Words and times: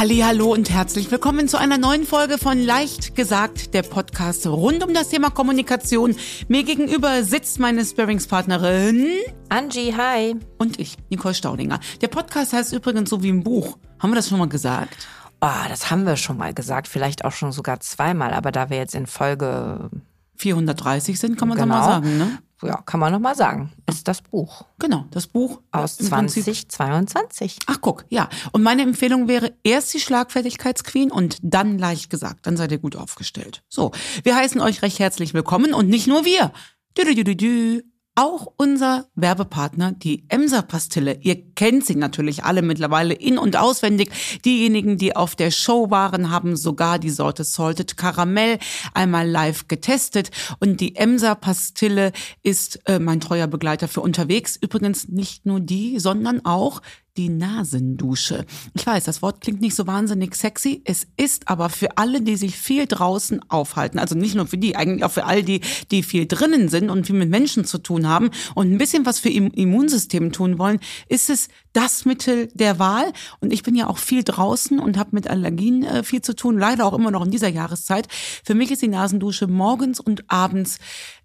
Hallo 0.00 0.54
und 0.54 0.70
herzlich 0.70 1.10
willkommen 1.10 1.46
zu 1.46 1.58
einer 1.58 1.76
neuen 1.76 2.06
Folge 2.06 2.38
von 2.38 2.58
Leicht 2.58 3.14
gesagt, 3.14 3.74
der 3.74 3.82
Podcast 3.82 4.46
rund 4.46 4.82
um 4.82 4.94
das 4.94 5.10
Thema 5.10 5.28
Kommunikation. 5.28 6.16
Mir 6.48 6.64
gegenüber 6.64 7.22
sitzt 7.22 7.60
meine 7.60 7.84
Sparringspartnerin 7.84 9.08
Angie, 9.50 9.94
hi. 9.94 10.36
Und 10.56 10.80
ich, 10.80 10.96
Nicole 11.10 11.34
Staudinger. 11.34 11.80
Der 12.00 12.08
Podcast 12.08 12.54
heißt 12.54 12.72
übrigens 12.72 13.10
so 13.10 13.22
wie 13.22 13.28
im 13.28 13.42
Buch. 13.42 13.76
Haben 13.98 14.12
wir 14.12 14.14
das 14.14 14.30
schon 14.30 14.38
mal 14.38 14.48
gesagt? 14.48 15.06
Oh, 15.42 15.68
das 15.68 15.90
haben 15.90 16.06
wir 16.06 16.16
schon 16.16 16.38
mal 16.38 16.54
gesagt, 16.54 16.88
vielleicht 16.88 17.26
auch 17.26 17.32
schon 17.32 17.52
sogar 17.52 17.80
zweimal, 17.80 18.32
aber 18.32 18.52
da 18.52 18.70
wir 18.70 18.78
jetzt 18.78 18.94
in 18.94 19.06
Folge 19.06 19.90
430 20.36 21.20
sind, 21.20 21.36
kann 21.36 21.48
man 21.48 21.58
genau, 21.58 21.74
doch 21.74 21.80
mal 21.82 21.86
sagen, 21.86 22.16
ne? 22.16 22.38
Ja, 22.62 22.82
kann 22.82 23.00
man 23.00 23.12
noch 23.12 23.20
mal 23.20 23.34
sagen. 23.34 23.72
Ist 23.88 24.06
das 24.06 24.20
Buch. 24.20 24.66
Genau, 24.78 25.06
das 25.10 25.26
Buch 25.26 25.60
aus 25.70 25.96
2022. 25.96 27.58
Ach 27.66 27.78
guck, 27.80 28.04
ja. 28.10 28.28
Und 28.52 28.62
meine 28.62 28.82
Empfehlung 28.82 29.28
wäre 29.28 29.54
erst 29.62 29.94
die 29.94 30.00
Schlagfertigkeitsqueen 30.00 31.10
und 31.10 31.38
dann 31.42 31.78
leicht 31.78 32.10
gesagt. 32.10 32.46
Dann 32.46 32.56
seid 32.56 32.72
ihr 32.72 32.78
gut 32.78 32.96
aufgestellt. 32.96 33.62
So, 33.68 33.92
wir 34.24 34.36
heißen 34.36 34.60
euch 34.60 34.82
recht 34.82 34.98
herzlich 34.98 35.32
willkommen 35.32 35.72
und 35.72 35.88
nicht 35.88 36.06
nur 36.06 36.24
wir. 36.24 36.52
-dü 36.96 37.04
-dü 37.04 37.34
-dü 37.34 37.82
auch 38.14 38.52
unser 38.56 39.06
Werbepartner, 39.14 39.92
die 39.92 40.26
Emser 40.28 40.62
Pastille. 40.62 41.18
Ihr 41.22 41.49
kennt 41.60 41.84
sie 41.84 41.94
natürlich 41.94 42.44
alle 42.44 42.62
mittlerweile 42.62 43.12
in- 43.12 43.36
und 43.36 43.54
auswendig. 43.54 44.08
Diejenigen, 44.46 44.96
die 44.96 45.14
auf 45.14 45.36
der 45.36 45.50
Show 45.50 45.90
waren, 45.90 46.30
haben 46.30 46.56
sogar 46.56 46.98
die 46.98 47.10
Sorte 47.10 47.44
Salted 47.44 47.98
Caramel 47.98 48.58
einmal 48.94 49.28
live 49.28 49.68
getestet. 49.68 50.30
Und 50.60 50.80
die 50.80 50.96
Emser 50.96 51.34
Pastille 51.34 52.12
ist 52.42 52.80
äh, 52.86 52.98
mein 52.98 53.20
treuer 53.20 53.46
Begleiter 53.46 53.88
für 53.88 54.00
unterwegs. 54.00 54.56
Übrigens 54.58 55.08
nicht 55.08 55.44
nur 55.44 55.60
die, 55.60 56.00
sondern 56.00 56.46
auch 56.46 56.80
die 57.20 57.28
Nasendusche. 57.28 58.46
Ich 58.72 58.86
weiß, 58.86 59.04
das 59.04 59.20
Wort 59.20 59.42
klingt 59.42 59.60
nicht 59.60 59.74
so 59.74 59.86
wahnsinnig 59.86 60.34
sexy. 60.34 60.80
Es 60.86 61.06
ist 61.18 61.48
aber 61.48 61.68
für 61.68 61.98
alle, 61.98 62.22
die 62.22 62.36
sich 62.36 62.56
viel 62.56 62.86
draußen 62.86 63.42
aufhalten, 63.50 63.98
also 63.98 64.14
nicht 64.14 64.34
nur 64.34 64.46
für 64.46 64.56
die, 64.56 64.74
eigentlich 64.74 65.04
auch 65.04 65.10
für 65.10 65.26
all 65.26 65.42
die, 65.42 65.60
die 65.90 66.02
viel 66.02 66.26
drinnen 66.26 66.70
sind 66.70 66.88
und 66.88 67.06
viel 67.06 67.16
mit 67.16 67.28
Menschen 67.28 67.66
zu 67.66 67.76
tun 67.76 68.08
haben 68.08 68.30
und 68.54 68.72
ein 68.72 68.78
bisschen 68.78 69.04
was 69.04 69.18
für 69.18 69.28
Immunsystem 69.28 70.32
tun 70.32 70.58
wollen, 70.58 70.80
ist 71.08 71.28
es 71.28 71.48
das 71.72 72.04
Mittel 72.04 72.48
der 72.54 72.78
Wahl. 72.78 73.12
Und 73.40 73.52
ich 73.52 73.62
bin 73.62 73.74
ja 73.74 73.88
auch 73.88 73.98
viel 73.98 74.24
draußen 74.24 74.78
und 74.78 74.98
habe 74.98 75.10
mit 75.12 75.28
Allergien 75.28 75.84
äh, 75.84 76.02
viel 76.02 76.22
zu 76.22 76.34
tun, 76.34 76.58
leider 76.58 76.86
auch 76.86 76.94
immer 76.94 77.10
noch 77.10 77.24
in 77.24 77.30
dieser 77.30 77.48
Jahreszeit. 77.48 78.08
Für 78.10 78.54
mich 78.54 78.70
ist 78.70 78.82
die 78.82 78.88
Nasendusche 78.88 79.46
morgens 79.46 80.00
und 80.00 80.30
abends 80.30 80.78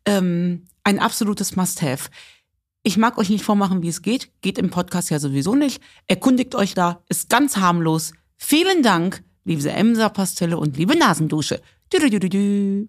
ähm, 0.06 0.66
ein 0.84 1.00
absolutes 1.00 1.56
Must-Have. 1.56 2.10
Ich 2.84 2.98
mag 2.98 3.18
euch 3.18 3.30
nicht 3.30 3.44
vormachen, 3.44 3.82
wie 3.82 3.88
es 3.88 4.04
geht. 4.04 4.30
Geht 4.42 4.60
im 4.60 4.70
Podcast 4.70 5.10
ja 5.10 5.18
sowieso 5.18 5.56
nicht. 5.56 5.82
Erkundigt 6.08 6.54
euch 6.54 6.76
da. 6.76 7.04
Ist 7.10 7.30
ganz 7.30 7.58
harmlos. 7.58 8.14
Vielen 8.38 8.84
Dank, 8.84 9.24
liebe 9.44 9.72
Emser-Pastille 9.72 10.58
und 10.58 10.78
liebe 10.78 10.96
Nasendusche. 10.96 11.62
Du, 11.90 11.98
du, 11.98 12.20
du, 12.20 12.30
du, 12.30 12.88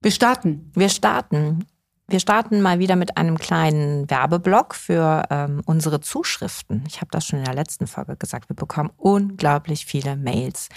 Wir 0.00 0.10
starten. 0.12 0.70
Wir 0.74 0.88
starten. 0.88 1.66
Wir 2.06 2.20
starten 2.20 2.60
mal 2.60 2.78
wieder 2.78 2.96
mit 2.96 3.16
einem 3.16 3.38
kleinen 3.38 4.10
Werbeblock 4.10 4.74
für 4.74 5.22
ähm, 5.30 5.62
unsere 5.64 6.00
Zuschriften. 6.00 6.84
Ich 6.86 7.00
habe 7.00 7.08
das 7.10 7.26
schon 7.26 7.38
in 7.38 7.46
der 7.46 7.54
letzten 7.54 7.86
Folge 7.86 8.16
gesagt. 8.16 8.50
Wir 8.50 8.56
bekommen 8.56 8.90
unglaublich 8.98 9.86
viele 9.86 10.14
Mails. 10.14 10.68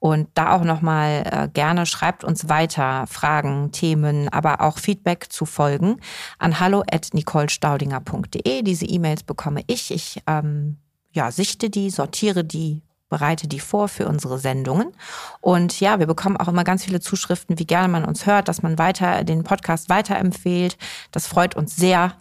Und 0.00 0.28
da 0.34 0.54
auch 0.54 0.64
nochmal 0.64 1.22
äh, 1.24 1.48
gerne 1.48 1.86
schreibt 1.86 2.24
uns 2.24 2.50
weiter 2.50 3.06
Fragen, 3.06 3.72
Themen, 3.72 4.28
aber 4.28 4.60
auch 4.60 4.76
Feedback 4.76 5.32
zu 5.32 5.46
Folgen 5.46 5.98
an 6.38 6.60
hallo.nicolestaudinger.de. 6.60 8.62
Diese 8.62 8.84
E-Mails 8.84 9.22
bekomme 9.22 9.62
ich. 9.68 9.90
Ich 9.90 10.20
ähm, 10.26 10.76
ja, 11.10 11.30
sichte 11.30 11.70
die, 11.70 11.88
sortiere 11.88 12.44
die, 12.44 12.82
bereite 13.08 13.48
die 13.48 13.60
vor 13.60 13.88
für 13.88 14.06
unsere 14.06 14.38
Sendungen. 14.38 14.92
Und 15.40 15.80
ja, 15.80 15.98
wir 15.98 16.06
bekommen 16.06 16.36
auch 16.36 16.48
immer 16.48 16.64
ganz 16.64 16.84
viele 16.84 17.00
Zuschriften, 17.00 17.58
wie 17.58 17.66
gerne 17.66 17.88
man 17.88 18.04
uns 18.04 18.26
hört, 18.26 18.48
dass 18.48 18.62
man 18.62 18.78
weiter 18.78 19.24
den 19.24 19.44
Podcast 19.44 19.88
weiterempfehlt. 19.88 20.76
Das 21.12 21.26
freut 21.26 21.56
uns 21.56 21.76
sehr. 21.76 22.14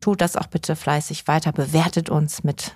Tut 0.00 0.20
das 0.20 0.36
auch 0.36 0.46
bitte 0.46 0.76
fleißig 0.76 1.28
weiter, 1.28 1.52
bewertet 1.52 2.08
uns 2.08 2.42
mit 2.42 2.74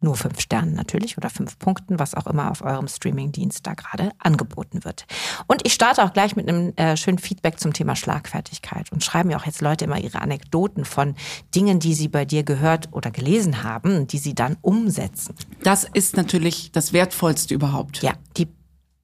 nur 0.00 0.16
fünf 0.16 0.40
Sternen 0.40 0.74
natürlich 0.74 1.18
oder 1.18 1.28
fünf 1.28 1.58
Punkten, 1.58 1.98
was 1.98 2.14
auch 2.14 2.26
immer 2.26 2.50
auf 2.50 2.62
eurem 2.62 2.86
Streamingdienst 2.86 3.66
da 3.66 3.74
gerade 3.74 4.12
angeboten 4.18 4.84
wird. 4.84 5.06
Und 5.46 5.66
ich 5.66 5.72
starte 5.72 6.04
auch 6.04 6.12
gleich 6.12 6.36
mit 6.36 6.48
einem 6.48 6.72
äh, 6.76 6.96
schönen 6.96 7.18
Feedback 7.18 7.58
zum 7.58 7.72
Thema 7.72 7.96
Schlagfertigkeit 7.96 8.92
und 8.92 9.02
schreiben 9.02 9.28
mir 9.28 9.36
auch 9.36 9.46
jetzt 9.46 9.60
Leute 9.60 9.84
immer 9.84 9.98
ihre 9.98 10.22
Anekdoten 10.22 10.84
von 10.84 11.16
Dingen, 11.54 11.80
die 11.80 11.94
sie 11.94 12.08
bei 12.08 12.24
dir 12.24 12.44
gehört 12.44 12.88
oder 12.92 13.10
gelesen 13.10 13.64
haben, 13.64 14.06
die 14.06 14.18
sie 14.18 14.34
dann 14.34 14.56
umsetzen. 14.62 15.34
Das 15.64 15.84
ist 15.84 16.16
natürlich 16.16 16.70
das 16.70 16.92
Wertvollste 16.92 17.54
überhaupt. 17.54 18.02
Ja, 18.02 18.12
die 18.36 18.48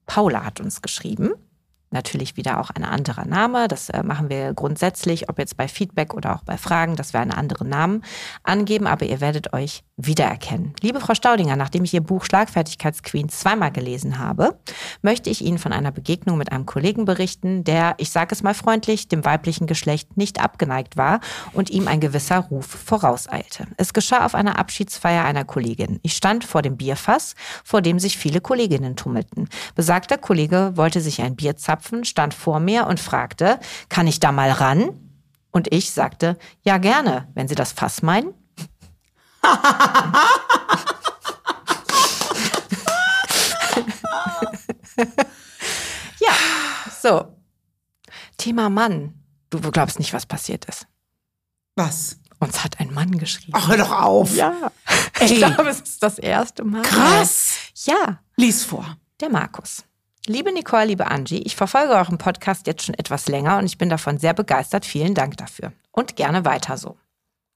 Paula 0.05 0.45
hat 0.45 0.61
uns 0.61 0.81
geschrieben 0.81 1.31
natürlich 1.91 2.35
wieder 2.35 2.59
auch 2.59 2.71
ein 2.71 2.83
anderer 2.83 3.25
Name. 3.25 3.67
Das 3.67 3.89
äh, 3.89 4.03
machen 4.03 4.29
wir 4.29 4.53
grundsätzlich, 4.53 5.29
ob 5.29 5.39
jetzt 5.39 5.55
bei 5.55 5.67
Feedback 5.67 6.13
oder 6.13 6.35
auch 6.35 6.43
bei 6.43 6.57
Fragen, 6.57 6.95
dass 6.95 7.13
wir 7.13 7.21
einen 7.21 7.31
anderen 7.31 7.69
Namen 7.69 8.03
angeben, 8.43 8.85
aber 8.85 9.05
ihr 9.05 9.21
werdet 9.21 9.53
euch 9.53 9.84
wiedererkennen. 9.97 10.73
Liebe 10.81 10.99
Frau 10.99 11.13
Staudinger, 11.13 11.55
nachdem 11.55 11.85
ich 11.85 11.93
Ihr 11.93 12.01
Buch 12.01 12.25
Schlagfertigkeitsqueen 12.25 13.29
zweimal 13.29 13.71
gelesen 13.71 14.19
habe, 14.19 14.59
möchte 15.01 15.29
ich 15.29 15.41
Ihnen 15.41 15.57
von 15.57 15.71
einer 15.71 15.91
Begegnung 15.91 16.37
mit 16.37 16.51
einem 16.51 16.65
Kollegen 16.65 17.05
berichten, 17.05 17.63
der, 17.63 17.95
ich 17.97 18.09
sage 18.09 18.35
es 18.35 18.43
mal 18.43 18.53
freundlich, 18.53 19.07
dem 19.07 19.23
weiblichen 19.23 19.67
Geschlecht 19.67 20.17
nicht 20.17 20.41
abgeneigt 20.41 20.97
war 20.97 21.21
und 21.53 21.69
ihm 21.69 21.87
ein 21.87 22.01
gewisser 22.01 22.39
Ruf 22.39 22.65
vorauseilte. 22.65 23.67
Es 23.77 23.93
geschah 23.93 24.25
auf 24.25 24.35
einer 24.35 24.59
Abschiedsfeier 24.59 25.23
einer 25.23 25.45
Kollegin. 25.45 25.99
Ich 26.01 26.17
stand 26.17 26.43
vor 26.43 26.61
dem 26.61 26.75
Bierfass, 26.75 27.35
vor 27.63 27.81
dem 27.81 27.97
sich 27.97 28.17
viele 28.17 28.41
Kolleginnen 28.41 28.97
tummelten. 28.97 29.47
Besagter 29.75 30.17
Kollege 30.17 30.73
wollte 30.75 30.99
sich 30.99 31.21
ein 31.21 31.37
Bier 31.37 31.55
zapfen, 31.55 32.03
stand 32.03 32.33
vor 32.33 32.59
mir 32.59 32.87
und 32.87 32.99
fragte, 32.99 33.59
kann 33.87 34.07
ich 34.07 34.19
da 34.19 34.33
mal 34.33 34.51
ran? 34.51 34.89
Und 35.51 35.73
ich 35.73 35.91
sagte, 35.91 36.37
ja 36.63 36.79
gerne, 36.79 37.29
wenn 37.33 37.47
Sie 37.47 37.55
das 37.55 37.71
Fass 37.71 38.01
meinen. 38.01 38.33
ja, 46.19 46.33
so. 47.01 47.35
Thema 48.37 48.69
Mann. 48.69 49.13
Du 49.49 49.59
glaubst 49.71 49.99
nicht, 49.99 50.13
was 50.13 50.25
passiert 50.25 50.65
ist. 50.65 50.87
Was? 51.75 52.17
Uns 52.39 52.63
hat 52.63 52.79
ein 52.79 52.93
Mann 52.93 53.17
geschrieben. 53.17 53.53
Ach, 53.55 53.69
hör 53.69 53.77
doch 53.77 53.91
auf. 53.91 54.35
Ja. 54.35 54.71
Ey. 55.19 55.33
Ich 55.33 55.37
glaube, 55.37 55.69
es 55.69 55.81
ist 55.81 56.03
das 56.03 56.19
erste 56.19 56.63
Mal. 56.63 56.81
Krass. 56.81 57.53
Ja. 57.85 58.19
Lies 58.35 58.63
vor. 58.63 58.97
Der 59.21 59.29
Markus. 59.29 59.83
Liebe 60.27 60.51
Nicole, 60.51 60.85
liebe 60.85 61.07
Angie, 61.07 61.43
ich 61.43 61.55
verfolge 61.55 61.93
euren 61.93 62.17
Podcast 62.17 62.67
jetzt 62.67 62.83
schon 62.83 62.95
etwas 62.95 63.27
länger 63.27 63.59
und 63.59 63.65
ich 63.65 63.77
bin 63.77 63.89
davon 63.89 64.17
sehr 64.17 64.33
begeistert. 64.33 64.85
Vielen 64.85 65.13
Dank 65.13 65.37
dafür. 65.37 65.71
Und 65.91 66.15
gerne 66.15 66.45
weiter 66.45 66.77
so. 66.77 66.97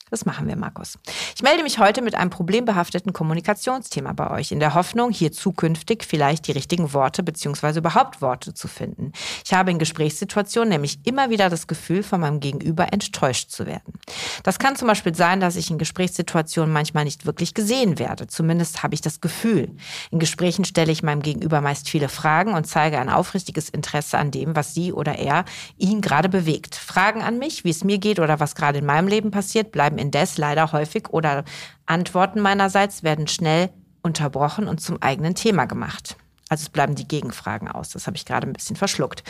Das 0.10 0.26
machen 0.26 0.48
wir, 0.48 0.56
Markus. 0.56 0.98
Ich 1.36 1.44
melde 1.44 1.64
mich 1.64 1.80
heute 1.80 2.02
mit 2.02 2.16
einem 2.16 2.30
problembehafteten 2.30 3.14
Kommunikationsthema 3.14 4.14
bei 4.14 4.32
euch, 4.32 4.52
in 4.52 4.60
der 4.60 4.74
Hoffnung, 4.74 5.12
hier 5.12 5.32
zukünftig 5.32 6.04
vielleicht 6.04 6.48
die 6.48 6.52
richtigen 6.52 6.94
Worte 6.94 7.22
bzw. 7.24 7.80
überhaupt 7.80 8.22
Worte 8.22 8.54
zu 8.54 8.68
finden. 8.68 9.14
Ich 9.46 9.54
habe 9.54 9.72
in 9.72 9.80
Gesprächssituationen 9.80 10.70
nämlich 10.70 11.00
immer 11.06 11.30
wieder 11.30 11.50
das 11.50 11.68
Gefühl, 11.68 12.02
von 12.02 12.22
meinem 12.22 12.40
Gegenüber 12.40 12.92
enttäuscht 12.92 13.52
zu 13.52 13.66
werden. 13.66 13.94
Das 14.44 14.58
kann 14.58 14.76
zum 14.76 14.88
Beispiel 14.88 15.14
sein, 15.14 15.40
dass 15.40 15.56
ich 15.56 15.70
in 15.70 15.78
Gesprächssituationen 15.78 16.74
manchmal 16.74 17.04
nicht 17.04 17.26
wirklich 17.26 17.54
gesehen 17.54 18.00
werde. 18.00 18.28
Zumindest 18.28 18.82
habe 18.82 18.96
ich 18.96 19.02
das 19.02 19.22
Gefühl. 19.22 19.76
In 20.12 20.20
Gesprächen 20.20 20.66
stelle 20.66 20.92
ich 20.92 21.04
meinem 21.04 21.22
Gegenüber 21.22 21.62
meist 21.62 21.90
viele 21.90 22.10
Fragen 22.10 22.54
und 22.54 22.66
zeige 22.66 23.00
ein 23.00 23.10
aufrichtiges 23.10 23.70
Interesse 23.70 24.18
an 24.18 24.32
dem, 24.32 24.56
was 24.56 24.74
sie 24.74 24.92
oder 24.92 25.20
er 25.20 25.46
ihn 25.78 26.02
gerade 26.02 26.30
bewegt. 26.30 26.76
Fragen 26.76 27.22
an 27.22 27.38
mich, 27.38 27.64
wie 27.64 27.70
es 27.70 27.84
mir 27.84 28.00
geht 28.00 28.20
oder 28.20 28.40
was 28.40 28.56
gerade 28.56 28.80
in 28.80 28.86
meinem 28.86 29.08
Leben 29.08 29.32
passiert, 29.32 29.72
bleiben 29.72 29.99
indes 30.00 30.38
leider 30.38 30.72
häufig 30.72 31.10
oder 31.10 31.44
Antworten 31.86 32.40
meinerseits 32.40 33.04
werden 33.04 33.28
schnell 33.28 33.70
unterbrochen 34.02 34.68
und 34.68 34.82
zum 34.82 35.02
eigenen 35.02 35.36
Thema 35.36 35.66
gemacht. 35.66 36.16
Also 36.50 36.64
es 36.64 36.70
bleiben 36.70 36.96
die 36.96 37.08
Gegenfragen 37.08 37.68
aus. 37.70 37.92
Das 37.92 38.08
habe 38.08 38.18
ich 38.18 38.26
gerade 38.26 38.48
ein 38.48 38.54
bisschen 38.54 38.76
verschluckt. 38.76 39.24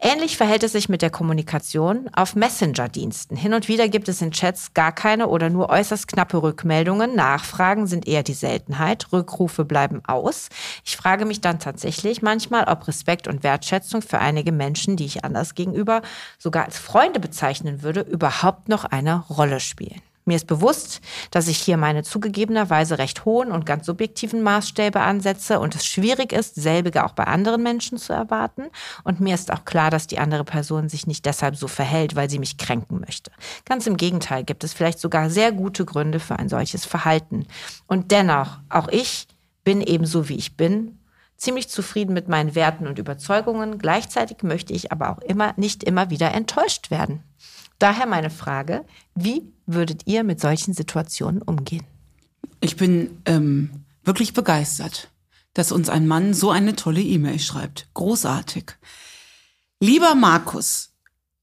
Ähnlich 0.00 0.38
verhält 0.38 0.62
es 0.62 0.72
sich 0.72 0.88
mit 0.88 1.02
der 1.02 1.10
Kommunikation 1.10 2.08
auf 2.14 2.34
Messenger-Diensten. 2.34 3.36
Hin 3.36 3.52
und 3.52 3.68
wieder 3.68 3.88
gibt 3.88 4.08
es 4.08 4.22
in 4.22 4.30
Chats 4.30 4.72
gar 4.72 4.90
keine 4.90 5.28
oder 5.28 5.50
nur 5.50 5.68
äußerst 5.68 6.08
knappe 6.08 6.42
Rückmeldungen. 6.42 7.14
Nachfragen 7.14 7.86
sind 7.86 8.08
eher 8.08 8.22
die 8.22 8.32
Seltenheit. 8.32 9.12
Rückrufe 9.12 9.66
bleiben 9.66 10.00
aus. 10.06 10.48
Ich 10.84 10.96
frage 10.96 11.26
mich 11.26 11.42
dann 11.42 11.58
tatsächlich 11.58 12.22
manchmal, 12.22 12.64
ob 12.64 12.88
Respekt 12.88 13.28
und 13.28 13.42
Wertschätzung 13.42 14.00
für 14.00 14.18
einige 14.18 14.50
Menschen, 14.50 14.96
die 14.96 15.04
ich 15.04 15.24
anders 15.24 15.54
gegenüber 15.54 16.00
sogar 16.38 16.64
als 16.64 16.78
Freunde 16.78 17.20
bezeichnen 17.20 17.82
würde, 17.82 18.00
überhaupt 18.00 18.70
noch 18.70 18.86
eine 18.86 19.26
Rolle 19.28 19.60
spielen. 19.60 20.00
Mir 20.24 20.36
ist 20.36 20.46
bewusst, 20.46 21.00
dass 21.30 21.48
ich 21.48 21.58
hier 21.58 21.76
meine 21.76 22.02
zugegebenerweise 22.02 22.98
recht 22.98 23.24
hohen 23.24 23.50
und 23.50 23.66
ganz 23.66 23.86
subjektiven 23.86 24.42
Maßstäbe 24.42 25.00
ansetze 25.00 25.58
und 25.58 25.74
es 25.74 25.84
schwierig 25.84 26.32
ist, 26.32 26.54
selbige 26.54 27.04
auch 27.04 27.12
bei 27.12 27.24
anderen 27.24 27.62
Menschen 27.62 27.98
zu 27.98 28.12
erwarten. 28.12 28.64
Und 29.04 29.20
mir 29.20 29.34
ist 29.34 29.52
auch 29.52 29.64
klar, 29.64 29.90
dass 29.90 30.06
die 30.06 30.18
andere 30.18 30.44
Person 30.44 30.88
sich 30.88 31.06
nicht 31.06 31.26
deshalb 31.26 31.56
so 31.56 31.66
verhält, 31.66 32.14
weil 32.14 32.30
sie 32.30 32.38
mich 32.38 32.56
kränken 32.56 33.00
möchte. 33.00 33.32
Ganz 33.64 33.86
im 33.86 33.96
Gegenteil 33.96 34.44
gibt 34.44 34.62
es 34.64 34.72
vielleicht 34.72 35.00
sogar 35.00 35.28
sehr 35.28 35.52
gute 35.52 35.84
Gründe 35.84 36.20
für 36.20 36.38
ein 36.38 36.48
solches 36.48 36.84
Verhalten. 36.84 37.46
Und 37.86 38.10
dennoch, 38.12 38.60
auch 38.68 38.88
ich 38.88 39.26
bin 39.64 39.80
ebenso 39.80 40.28
wie 40.28 40.36
ich 40.36 40.56
bin 40.56 40.98
ziemlich 41.42 41.68
zufrieden 41.68 42.14
mit 42.14 42.28
meinen 42.28 42.54
Werten 42.54 42.86
und 42.86 43.00
Überzeugungen. 43.00 43.78
Gleichzeitig 43.78 44.42
möchte 44.42 44.72
ich 44.72 44.92
aber 44.92 45.10
auch 45.10 45.18
immer 45.18 45.54
nicht 45.56 45.82
immer 45.82 46.08
wieder 46.08 46.32
enttäuscht 46.32 46.90
werden. 46.90 47.24
Daher 47.82 48.06
meine 48.06 48.30
Frage, 48.30 48.84
wie 49.16 49.52
würdet 49.66 50.06
ihr 50.06 50.22
mit 50.22 50.40
solchen 50.40 50.72
Situationen 50.72 51.42
umgehen? 51.42 51.84
Ich 52.60 52.76
bin 52.76 53.20
ähm, 53.26 53.70
wirklich 54.04 54.34
begeistert, 54.34 55.10
dass 55.52 55.72
uns 55.72 55.88
ein 55.88 56.06
Mann 56.06 56.32
so 56.32 56.52
eine 56.52 56.76
tolle 56.76 57.00
E-Mail 57.00 57.40
schreibt. 57.40 57.88
Großartig. 57.94 58.76
Lieber 59.80 60.14
Markus, 60.14 60.94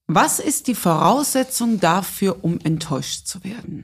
was 0.08 0.40
ist 0.40 0.68
die 0.68 0.76
Voraussetzung 0.76 1.82
dafür, 1.82 2.42
um 2.42 2.58
enttäuscht 2.62 3.28
zu 3.28 3.44
werden? 3.44 3.84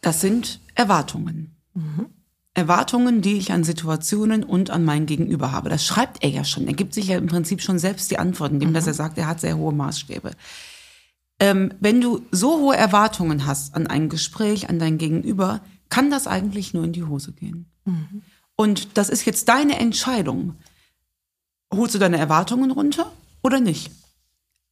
Das 0.00 0.20
sind 0.20 0.58
Erwartungen. 0.74 1.54
Mhm. 1.74 2.06
Erwartungen, 2.58 3.22
die 3.22 3.38
ich 3.38 3.52
an 3.52 3.62
Situationen 3.62 4.42
und 4.42 4.70
an 4.70 4.84
mein 4.84 5.06
Gegenüber 5.06 5.52
habe. 5.52 5.70
Das 5.70 5.86
schreibt 5.86 6.24
er 6.24 6.28
ja 6.28 6.44
schon. 6.44 6.66
Er 6.66 6.74
gibt 6.74 6.92
sich 6.92 7.06
ja 7.06 7.16
im 7.16 7.26
Prinzip 7.28 7.62
schon 7.62 7.78
selbst 7.78 8.10
die 8.10 8.18
Antworten, 8.18 8.54
indem 8.54 8.70
mhm. 8.70 8.74
dass 8.74 8.88
er 8.88 8.94
sagt, 8.94 9.16
er 9.16 9.28
hat 9.28 9.40
sehr 9.40 9.56
hohe 9.56 9.72
Maßstäbe. 9.72 10.32
Ähm, 11.40 11.72
wenn 11.78 12.00
du 12.00 12.26
so 12.32 12.58
hohe 12.58 12.76
Erwartungen 12.76 13.46
hast 13.46 13.76
an 13.76 13.86
ein 13.86 14.08
Gespräch, 14.08 14.68
an 14.68 14.80
dein 14.80 14.98
Gegenüber, 14.98 15.60
kann 15.88 16.10
das 16.10 16.26
eigentlich 16.26 16.74
nur 16.74 16.84
in 16.84 16.92
die 16.92 17.04
Hose 17.04 17.32
gehen. 17.32 17.70
Mhm. 17.84 18.22
Und 18.56 18.98
das 18.98 19.08
ist 19.08 19.24
jetzt 19.24 19.48
deine 19.48 19.78
Entscheidung. 19.78 20.56
Holst 21.72 21.94
du 21.94 21.98
deine 21.98 22.18
Erwartungen 22.18 22.72
runter 22.72 23.12
oder 23.42 23.60
nicht? 23.60 23.92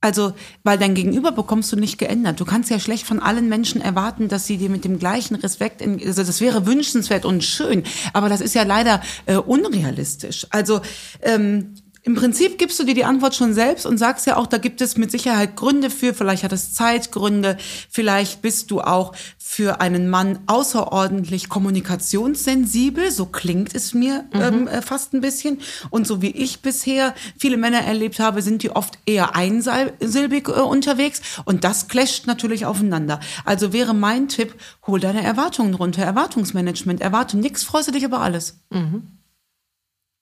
Also, 0.03 0.35
weil 0.63 0.79
dein 0.79 0.95
Gegenüber 0.95 1.33
bekommst 1.33 1.73
du 1.73 1.77
nicht 1.77 1.99
geändert. 1.99 2.39
Du 2.39 2.45
kannst 2.45 2.71
ja 2.71 2.79
schlecht 2.79 3.07
von 3.07 3.19
allen 3.19 3.49
Menschen 3.49 3.81
erwarten, 3.81 4.29
dass 4.29 4.47
sie 4.47 4.59
dir 4.59 4.69
mit 4.69 4.85
dem 4.85 4.99
gleichen 4.99 5.35
Respekt, 5.37 5.81
in, 5.81 6.01
also 6.07 6.23
das 6.23 6.41
wäre 6.41 6.67
wünschenswert 6.67 7.25
und 7.25 7.43
schön, 7.43 7.83
aber 8.13 8.29
das 8.29 8.41
ist 8.41 8.55
ja 8.55 8.63
leider 8.63 9.01
äh, 9.25 9.37
unrealistisch. 9.37 10.47
Also 10.51 10.81
ähm, 11.23 11.75
im 12.07 12.15
Prinzip 12.15 12.57
gibst 12.57 12.79
du 12.79 12.85
dir 12.85 12.95
die 12.95 13.05
Antwort 13.05 13.35
schon 13.35 13.53
selbst 13.53 13.85
und 13.85 13.99
sagst 13.99 14.29
ja 14.29 14.37
auch, 14.37 14.47
da 14.47 14.59
gibt 14.59 14.81
es 14.81 14.97
mit 14.97 15.11
Sicherheit 15.11 15.57
Gründe 15.57 15.91
für, 15.91 16.15
vielleicht 16.15 16.45
hat 16.45 16.53
es 16.53 16.73
Zeitgründe, 16.73 17.57
vielleicht 17.91 18.43
bist 18.43 18.71
du 18.71 18.81
auch 18.81 19.13
für 19.39 19.81
einen 19.81 20.09
Mann 20.09 20.39
außerordentlich 20.47 21.49
kommunikationssensibel, 21.49 23.11
so 23.11 23.27
klingt 23.27 23.75
es 23.75 23.93
mir 23.93 24.25
mhm. 24.33 24.41
ähm, 24.41 24.69
äh, 24.69 24.83
fast 24.83 25.15
ein 25.15 25.21
bisschen. 25.21 25.61
Und 25.91 26.07
so 26.07 26.23
wie 26.23 26.31
ich 26.31 26.63
bisher 26.63 27.13
viele 27.37 27.57
Männer 27.57 27.81
erlebt 27.81 28.21
habe, 28.21 28.41
sind 28.41 28.63
die 28.63 28.71
oft 28.71 29.01
eher 29.05 29.35
einsilbig 29.35 30.47
äh, 30.47 30.61
unterwegs 30.61 31.23
und 31.45 31.65
das 31.65 31.89
clasht 31.89 32.29
natürlich 32.29 32.67
aufeinander. 32.67 33.19
Also 33.45 33.73
wäre 33.73 33.95
mein 33.95 34.29
Tipp, 34.29 34.55
hol 34.87 35.01
deine 35.01 35.25
Erwartungen 35.25 35.75
runter, 35.75 36.03
Erwartungsmanagement, 36.03 37.01
erwarte 37.01 37.37
nichts, 37.37 37.65
freust 37.65 37.89
du 37.89 37.93
dich 37.93 38.05
über 38.05 38.21
alles. 38.21 38.61
Mhm. 38.71 39.16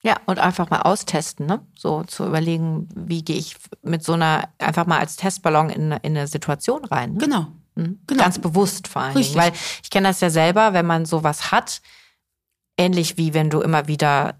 Ja, 0.04 0.18
und 0.26 0.38
einfach 0.38 0.68
mal 0.68 0.82
austesten, 0.82 1.46
ne? 1.46 1.66
So 1.74 2.04
zu 2.04 2.26
überlegen, 2.26 2.88
wie 2.94 3.24
gehe 3.24 3.36
ich 3.36 3.56
mit 3.82 4.04
so 4.04 4.12
einer, 4.12 4.50
einfach 4.58 4.84
mal 4.84 4.98
als 4.98 5.16
Testballon 5.16 5.70
in, 5.70 5.92
in 5.92 6.16
eine 6.16 6.26
Situation 6.26 6.84
rein. 6.84 7.14
Ne? 7.14 7.18
Genau. 7.18 7.46
Mhm. 7.74 8.00
genau. 8.06 8.22
Ganz 8.22 8.38
bewusst 8.38 8.86
vor 8.86 9.00
allem. 9.00 9.16
Weil 9.34 9.52
ich 9.82 9.88
kenne 9.88 10.08
das 10.08 10.20
ja 10.20 10.28
selber, 10.28 10.74
wenn 10.74 10.84
man 10.84 11.06
sowas 11.06 11.52
hat, 11.52 11.80
ähnlich 12.76 13.16
wie 13.16 13.32
wenn 13.32 13.48
du 13.48 13.62
immer 13.62 13.88
wieder 13.88 14.34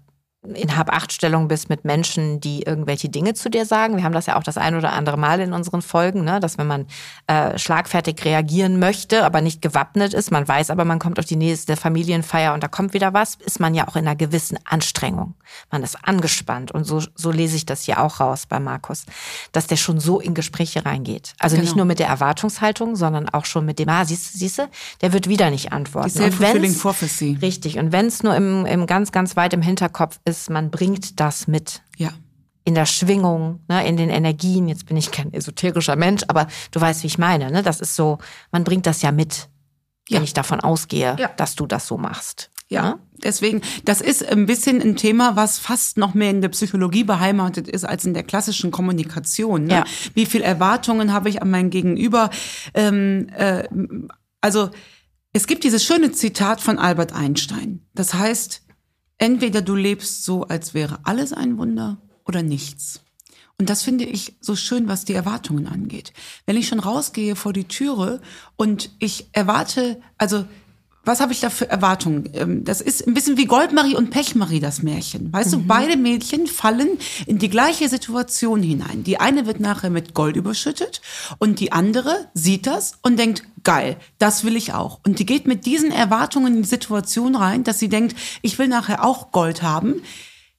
in 0.53 0.77
Hab-Acht-Stellung 0.77 1.47
bist 1.47 1.69
mit 1.69 1.85
Menschen, 1.85 2.39
die 2.39 2.63
irgendwelche 2.63 3.09
Dinge 3.09 3.33
zu 3.33 3.49
dir 3.49 3.65
sagen. 3.65 3.97
Wir 3.97 4.03
haben 4.03 4.13
das 4.13 4.25
ja 4.25 4.37
auch 4.37 4.43
das 4.43 4.57
ein 4.57 4.75
oder 4.75 4.93
andere 4.93 5.17
Mal 5.17 5.39
in 5.39 5.53
unseren 5.53 5.81
Folgen, 5.81 6.23
ne? 6.23 6.39
dass 6.39 6.57
wenn 6.57 6.67
man 6.67 6.85
äh, 7.27 7.57
schlagfertig 7.57 8.23
reagieren 8.25 8.79
möchte, 8.79 9.25
aber 9.25 9.41
nicht 9.41 9.61
gewappnet 9.61 10.13
ist, 10.13 10.31
man 10.31 10.47
weiß 10.47 10.69
aber, 10.69 10.85
man 10.85 10.99
kommt 10.99 11.19
auf 11.19 11.25
die 11.25 11.35
nächste 11.35 11.75
Familienfeier 11.75 12.53
und 12.53 12.63
da 12.63 12.67
kommt 12.67 12.93
wieder 12.93 13.13
was, 13.13 13.35
ist 13.35 13.59
man 13.59 13.73
ja 13.73 13.87
auch 13.87 13.95
in 13.95 14.07
einer 14.07 14.15
gewissen 14.15 14.59
Anstrengung. 14.65 15.35
Man 15.71 15.83
ist 15.83 15.97
angespannt 16.03 16.71
und 16.71 16.85
so, 16.85 17.01
so 17.15 17.31
lese 17.31 17.55
ich 17.55 17.65
das 17.65 17.83
hier 17.83 18.01
auch 18.01 18.19
raus 18.19 18.45
bei 18.47 18.59
Markus, 18.59 19.05
dass 19.51 19.67
der 19.67 19.77
schon 19.77 19.99
so 19.99 20.19
in 20.19 20.33
Gespräche 20.33 20.85
reingeht. 20.85 21.33
Also 21.39 21.55
genau. 21.55 21.65
nicht 21.65 21.75
nur 21.75 21.85
mit 21.85 21.99
der 21.99 22.07
Erwartungshaltung, 22.07 22.95
sondern 22.95 23.29
auch 23.29 23.45
schon 23.45 23.65
mit 23.65 23.79
dem, 23.79 23.89
ah, 23.89 24.05
siehst 24.05 24.33
du, 24.33 24.37
siehst 24.37 24.59
du, 24.59 24.69
der 25.01 25.13
wird 25.13 25.27
wieder 25.27 25.49
nicht 25.49 25.71
antworten. 25.71 26.09
Die 26.09 26.17
self-fulfilling 26.17 26.77
prophecy. 26.77 27.37
Richtig. 27.41 27.77
Und 27.77 27.91
wenn 27.91 28.07
es 28.07 28.23
nur 28.23 28.35
im, 28.35 28.65
im 28.65 28.85
ganz, 28.85 29.11
ganz 29.11 29.35
weit 29.35 29.53
im 29.53 29.61
Hinterkopf 29.61 30.19
ist, 30.25 30.34
ist, 30.37 30.49
man 30.49 30.71
bringt 30.71 31.19
das 31.19 31.47
mit. 31.47 31.81
Ja. 31.97 32.11
In 32.63 32.73
der 32.73 32.85
Schwingung, 32.85 33.61
ne, 33.67 33.87
in 33.87 33.95
den 33.95 34.09
Energien. 34.09 34.67
Jetzt 34.67 34.87
bin 34.87 34.97
ich 34.97 35.11
kein 35.11 35.31
esoterischer 35.33 35.95
Mensch, 35.95 36.23
aber 36.27 36.47
du 36.71 36.81
weißt, 36.81 37.03
wie 37.03 37.07
ich 37.07 37.17
meine. 37.17 37.51
Ne? 37.51 37.61
Das 37.61 37.79
ist 37.79 37.95
so, 37.95 38.17
man 38.51 38.63
bringt 38.63 38.87
das 38.87 39.01
ja 39.01 39.11
mit, 39.11 39.49
ja. 40.09 40.17
wenn 40.17 40.23
ich 40.23 40.33
davon 40.33 40.59
ausgehe, 40.59 41.15
ja. 41.19 41.27
dass 41.37 41.55
du 41.55 41.67
das 41.67 41.87
so 41.87 41.97
machst. 41.97 42.49
Ja, 42.67 42.81
ne? 42.81 42.99
deswegen, 43.23 43.61
das 43.83 44.01
ist 44.01 44.27
ein 44.27 44.47
bisschen 44.47 44.81
ein 44.81 44.95
Thema, 44.95 45.35
was 45.35 45.59
fast 45.59 45.97
noch 45.97 46.15
mehr 46.15 46.31
in 46.31 46.41
der 46.41 46.49
Psychologie 46.49 47.03
beheimatet 47.03 47.67
ist 47.67 47.83
als 47.83 48.05
in 48.05 48.15
der 48.15 48.23
klassischen 48.23 48.71
Kommunikation. 48.71 49.65
Ne? 49.65 49.73
Ja. 49.73 49.83
Wie 50.15 50.25
viel 50.25 50.41
Erwartungen 50.41 51.13
habe 51.13 51.29
ich 51.29 51.43
an 51.43 51.51
mein 51.51 51.69
Gegenüber? 51.69 52.31
Ähm, 52.73 53.29
äh, 53.35 53.67
also 54.41 54.71
es 55.33 55.47
gibt 55.47 55.63
dieses 55.63 55.83
schöne 55.83 56.11
Zitat 56.13 56.61
von 56.61 56.79
Albert 56.79 57.13
Einstein. 57.13 57.85
Das 57.93 58.13
heißt, 58.13 58.64
entweder 59.17 59.61
du 59.61 59.75
lebst 59.75 60.23
so, 60.23 60.43
als 60.43 60.73
wäre 60.73 60.99
alles 61.03 61.33
ein 61.33 61.57
Wunder 61.57 61.97
oder 62.25 62.43
nichts. 62.43 63.01
Und 63.57 63.69
das 63.69 63.83
finde 63.83 64.03
ich 64.03 64.35
so 64.41 64.55
schön, 64.55 64.87
was 64.87 65.05
die 65.05 65.13
Erwartungen 65.13 65.67
angeht. 65.67 66.11
Wenn 66.45 66.57
ich 66.57 66.67
schon 66.67 66.79
rausgehe 66.79 67.35
vor 67.35 67.53
die 67.53 67.63
Türe 67.65 68.21
und 68.57 68.91
ich 68.99 69.29
erwarte, 69.31 70.01
also 70.17 70.45
was 71.05 71.21
habe 71.21 71.31
ich 71.31 71.39
da 71.39 71.49
für 71.49 71.69
Erwartungen? 71.69 72.29
Ähm, 72.33 72.63
das 72.63 72.81
ist 72.81 73.07
ein 73.07 73.13
bisschen 73.13 73.37
wie 73.37 73.45
Goldmarie 73.45 73.95
und 73.95 74.09
Pechmarie, 74.09 74.59
das 74.59 74.83
Märchen. 74.83 75.31
Weißt 75.31 75.51
mhm. 75.51 75.61
du, 75.61 75.67
beide 75.67 75.97
Mädchen 75.97 76.47
fallen 76.47 76.97
in 77.25 77.37
die 77.37 77.49
gleiche 77.49 77.87
Situation 77.87 78.61
hinein. 78.61 79.03
Die 79.03 79.19
eine 79.19 79.45
wird 79.45 79.59
nachher 79.59 79.89
mit 79.89 80.13
Gold 80.13 80.35
überschüttet 80.35 81.01
und 81.37 81.59
die 81.59 81.71
andere 81.71 82.27
sieht 82.33 82.67
das 82.67 82.97
und 83.01 83.17
denkt, 83.17 83.43
geil, 83.63 83.97
das 84.17 84.43
will 84.43 84.55
ich 84.55 84.73
auch. 84.73 84.99
Und 85.05 85.19
die 85.19 85.25
geht 85.25 85.47
mit 85.47 85.65
diesen 85.65 85.91
Erwartungen 85.91 86.55
in 86.55 86.61
die 86.63 86.67
Situation 86.67 87.35
rein, 87.35 87.63
dass 87.63 87.79
sie 87.79 87.89
denkt, 87.89 88.15
ich 88.41 88.57
will 88.57 88.67
nachher 88.67 89.03
auch 89.05 89.31
Gold 89.31 89.61
haben. 89.61 90.01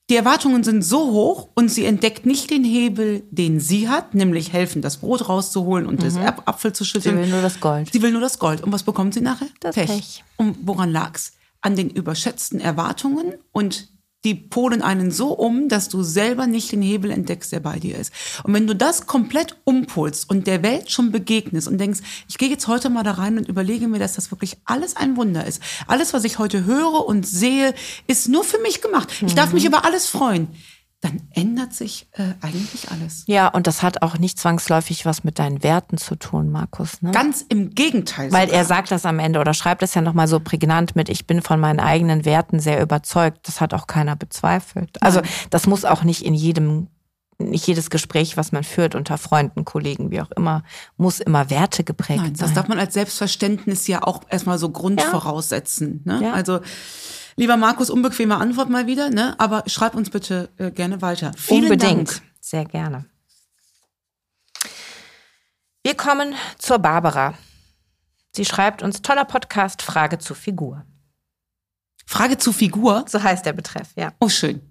Die 0.09 0.15
Erwartungen 0.15 0.63
sind 0.63 0.83
so 0.83 1.11
hoch 1.11 1.49
und 1.53 1.69
sie 1.69 1.85
entdeckt 1.85 2.25
nicht 2.25 2.49
den 2.49 2.63
Hebel, 2.63 3.23
den 3.29 3.59
sie 3.59 3.89
hat, 3.89 4.15
nämlich 4.15 4.53
helfen, 4.53 4.81
das 4.81 4.97
Brot 4.97 5.27
rauszuholen 5.27 5.85
und 5.85 5.99
mhm. 5.99 6.03
das 6.03 6.15
Apfel 6.15 6.71
zu 6.71 6.85
schütteln. 6.85 7.17
Sie 7.17 7.23
will 7.23 7.29
nur 7.29 7.41
das 7.41 7.59
Gold. 7.59 7.91
Sie 7.91 8.01
will 8.01 8.11
nur 8.11 8.21
das 8.21 8.39
Gold. 8.39 8.63
Und 8.63 8.71
was 8.71 8.83
bekommt 8.83 9.13
sie 9.13 9.21
nachher? 9.21 9.47
Das 9.59 9.75
Pech. 9.75 9.87
Pech. 9.87 10.23
Und 10.37 10.59
woran 10.61 10.91
lag's? 10.91 11.33
An 11.59 11.75
den 11.75 11.89
überschätzten 11.89 12.61
Erwartungen 12.61 13.33
und 13.51 13.89
die 14.25 14.35
polen 14.35 14.81
einen 14.81 15.11
so 15.11 15.31
um, 15.31 15.69
dass 15.69 15.89
du 15.89 16.03
selber 16.03 16.47
nicht 16.47 16.71
den 16.71 16.81
Hebel 16.81 17.11
entdeckst, 17.11 17.51
der 17.51 17.59
bei 17.59 17.79
dir 17.79 17.97
ist. 17.97 18.11
Und 18.43 18.53
wenn 18.53 18.67
du 18.67 18.75
das 18.75 19.05
komplett 19.05 19.57
umpolst 19.63 20.29
und 20.29 20.47
der 20.47 20.63
Welt 20.63 20.91
schon 20.91 21.11
begegnest 21.11 21.67
und 21.67 21.77
denkst, 21.77 21.99
ich 22.27 22.37
gehe 22.37 22.49
jetzt 22.49 22.67
heute 22.67 22.89
mal 22.89 23.03
da 23.03 23.11
rein 23.11 23.37
und 23.37 23.47
überlege 23.47 23.87
mir, 23.87 23.99
dass 23.99 24.15
das 24.15 24.31
wirklich 24.31 24.57
alles 24.65 24.95
ein 24.95 25.17
Wunder 25.17 25.45
ist. 25.45 25.61
Alles, 25.87 26.13
was 26.13 26.23
ich 26.23 26.39
heute 26.39 26.65
höre 26.65 27.05
und 27.05 27.27
sehe, 27.27 27.73
ist 28.07 28.27
nur 28.27 28.43
für 28.43 28.59
mich 28.59 28.81
gemacht. 28.81 29.09
Ich 29.25 29.35
darf 29.35 29.53
mich 29.53 29.63
mhm. 29.63 29.69
über 29.69 29.85
alles 29.85 30.07
freuen 30.07 30.49
dann 31.01 31.21
ändert 31.31 31.73
sich 31.73 32.09
äh, 32.13 32.33
eigentlich 32.41 32.89
alles. 32.89 33.23
Ja, 33.27 33.47
und 33.49 33.67
das 33.67 33.83
hat 33.83 34.01
auch 34.01 34.17
nicht 34.17 34.39
zwangsläufig 34.39 35.05
was 35.05 35.23
mit 35.23 35.37
deinen 35.37 35.61
Werten 35.61 35.97
zu 35.97 36.15
tun, 36.15 36.49
Markus. 36.49 37.01
Ne? 37.03 37.11
Ganz 37.11 37.45
im 37.49 37.75
Gegenteil. 37.75 38.31
Weil 38.31 38.47
sogar. 38.47 38.59
er 38.59 38.65
sagt 38.65 38.89
das 38.89 39.05
am 39.05 39.19
Ende 39.19 39.39
oder 39.39 39.53
schreibt 39.53 39.83
es 39.83 39.93
ja 39.93 40.01
nochmal 40.01 40.27
so 40.27 40.39
prägnant 40.39 40.95
mit, 40.95 41.09
ich 41.09 41.27
bin 41.27 41.43
von 41.43 41.59
meinen 41.59 41.79
eigenen 41.79 42.25
Werten 42.25 42.59
sehr 42.59 42.81
überzeugt. 42.81 43.47
Das 43.47 43.61
hat 43.61 43.75
auch 43.75 43.85
keiner 43.85 44.15
bezweifelt. 44.15 45.01
Also 45.01 45.21
das 45.51 45.67
muss 45.67 45.85
auch 45.85 46.03
nicht 46.03 46.25
in 46.25 46.33
jedem, 46.33 46.87
nicht 47.39 47.67
jedes 47.67 47.89
Gespräch, 47.89 48.35
was 48.35 48.51
man 48.51 48.63
führt 48.63 48.95
unter 48.95 49.17
Freunden, 49.17 49.63
Kollegen, 49.63 50.09
wie 50.09 50.21
auch 50.21 50.31
immer, 50.31 50.63
muss 50.97 51.19
immer 51.19 51.49
Werte 51.49 51.83
geprägt 51.83 52.21
Nein, 52.21 52.35
sein. 52.35 52.47
Das 52.47 52.55
darf 52.55 52.67
man 52.67 52.79
als 52.79 52.95
Selbstverständnis 52.95 53.87
ja 53.87 54.03
auch 54.03 54.21
erstmal 54.29 54.57
so 54.57 54.69
grundvoraussetzen. 54.69 56.03
Ja. 56.05 56.13
Ne? 56.13 56.25
Ja. 56.25 56.33
Also 56.33 56.61
Lieber 57.39 57.55
Markus, 57.55 57.91
unbequeme 57.91 58.35
Antwort 58.35 58.67
mal 58.67 58.87
wieder, 58.87 59.11
ne? 59.11 59.35
aber 59.39 59.63
schreib 59.67 59.93
uns 59.93 60.09
bitte 60.09 60.49
äh, 60.57 60.71
gerne 60.71 61.03
weiter. 61.03 61.33
Vielen 61.37 61.65
Unbedingt, 61.65 62.09
Dank. 62.09 62.21
sehr 62.41 62.65
gerne. 62.65 63.05
Wir 65.83 65.93
kommen 65.93 66.33
zur 66.57 66.79
Barbara. 66.79 67.35
Sie 68.35 68.43
schreibt 68.43 68.81
uns 68.81 69.03
toller 69.03 69.23
Podcast, 69.23 69.83
Frage 69.83 70.17
zu 70.17 70.33
Figur. 70.33 70.83
Frage 72.07 72.39
zu 72.39 72.51
Figur? 72.51 73.05
So 73.07 73.21
heißt 73.21 73.45
der 73.45 73.53
Betreff, 73.53 73.89
ja. 73.95 74.13
Oh, 74.19 74.29
schön. 74.29 74.61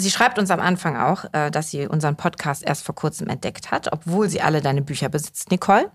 Sie 0.00 0.10
schreibt 0.10 0.38
uns 0.38 0.50
am 0.50 0.60
Anfang 0.60 0.96
auch, 0.96 1.24
äh, 1.32 1.50
dass 1.50 1.70
sie 1.70 1.86
unseren 1.86 2.16
Podcast 2.16 2.64
erst 2.64 2.84
vor 2.84 2.94
kurzem 2.94 3.28
entdeckt 3.28 3.70
hat, 3.70 3.92
obwohl 3.92 4.28
sie 4.28 4.40
alle 4.40 4.60
deine 4.60 4.82
Bücher 4.82 5.08
besitzt, 5.08 5.50
Nicole 5.50 5.90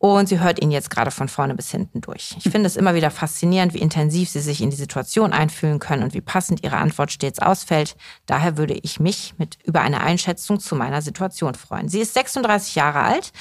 und 0.00 0.30
sie 0.30 0.40
hört 0.40 0.62
ihn 0.62 0.70
jetzt 0.70 0.88
gerade 0.88 1.10
von 1.10 1.28
vorne 1.28 1.54
bis 1.54 1.70
hinten 1.70 2.00
durch. 2.00 2.34
Ich 2.38 2.50
finde 2.50 2.66
es 2.66 2.76
immer 2.76 2.94
wieder 2.94 3.10
faszinierend, 3.10 3.74
wie 3.74 3.80
intensiv 3.80 4.30
sie 4.30 4.40
sich 4.40 4.62
in 4.62 4.70
die 4.70 4.76
Situation 4.76 5.34
einfühlen 5.34 5.78
können 5.78 6.02
und 6.02 6.14
wie 6.14 6.22
passend 6.22 6.64
ihre 6.64 6.78
Antwort 6.78 7.12
stets 7.12 7.38
ausfällt. 7.38 7.96
Daher 8.24 8.56
würde 8.56 8.72
ich 8.72 8.98
mich 8.98 9.34
mit 9.36 9.58
über 9.62 9.82
eine 9.82 10.00
Einschätzung 10.00 10.58
zu 10.58 10.74
meiner 10.74 11.02
Situation 11.02 11.54
freuen. 11.54 11.90
Sie 11.90 12.00
ist 12.00 12.14
36 12.14 12.76
Jahre 12.76 13.00
alt 13.00 13.32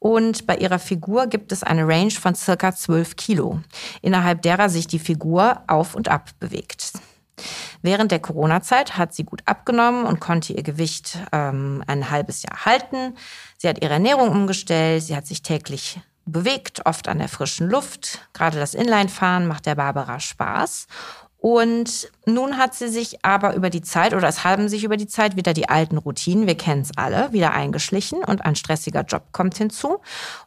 und 0.00 0.44
bei 0.48 0.56
ihrer 0.56 0.80
Figur 0.80 1.28
gibt 1.28 1.52
es 1.52 1.62
eine 1.62 1.86
Range 1.86 2.10
von 2.10 2.34
circa 2.34 2.74
12 2.74 3.14
Kilo, 3.14 3.60
innerhalb 4.02 4.42
derer 4.42 4.70
sich 4.70 4.88
die 4.88 4.98
Figur 4.98 5.62
auf 5.68 5.94
und 5.94 6.08
ab 6.08 6.30
bewegt. 6.40 6.94
Während 7.82 8.10
der 8.10 8.20
Corona-Zeit 8.20 8.96
hat 8.96 9.14
sie 9.14 9.24
gut 9.24 9.42
abgenommen 9.46 10.04
und 10.04 10.20
konnte 10.20 10.52
ihr 10.52 10.62
Gewicht 10.62 11.18
ähm, 11.32 11.82
ein 11.86 12.10
halbes 12.10 12.42
Jahr 12.42 12.64
halten. 12.64 13.16
Sie 13.56 13.68
hat 13.68 13.82
ihre 13.82 13.94
Ernährung 13.94 14.30
umgestellt, 14.30 15.02
sie 15.02 15.16
hat 15.16 15.26
sich 15.26 15.42
täglich 15.42 16.00
bewegt, 16.26 16.86
oft 16.86 17.08
an 17.08 17.18
der 17.18 17.28
frischen 17.28 17.68
Luft. 17.68 18.28
Gerade 18.32 18.58
das 18.58 18.74
Inlinefahren 18.74 19.46
macht 19.46 19.66
der 19.66 19.74
Barbara 19.74 20.20
Spaß. 20.20 20.86
Und 21.40 22.10
nun 22.26 22.56
hat 22.56 22.74
sie 22.74 22.88
sich 22.88 23.24
aber 23.24 23.54
über 23.54 23.70
die 23.70 23.80
Zeit 23.80 24.12
oder 24.12 24.26
es 24.26 24.42
haben 24.42 24.68
sich 24.68 24.82
über 24.82 24.96
die 24.96 25.06
Zeit 25.06 25.36
wieder 25.36 25.52
die 25.52 25.68
alten 25.68 25.96
Routinen, 25.96 26.48
wir 26.48 26.56
kennen 26.56 26.82
es 26.82 26.90
alle, 26.96 27.32
wieder 27.32 27.52
eingeschlichen 27.52 28.24
und 28.24 28.44
ein 28.44 28.56
stressiger 28.56 29.02
Job 29.02 29.26
kommt 29.30 29.56
hinzu. 29.56 30.00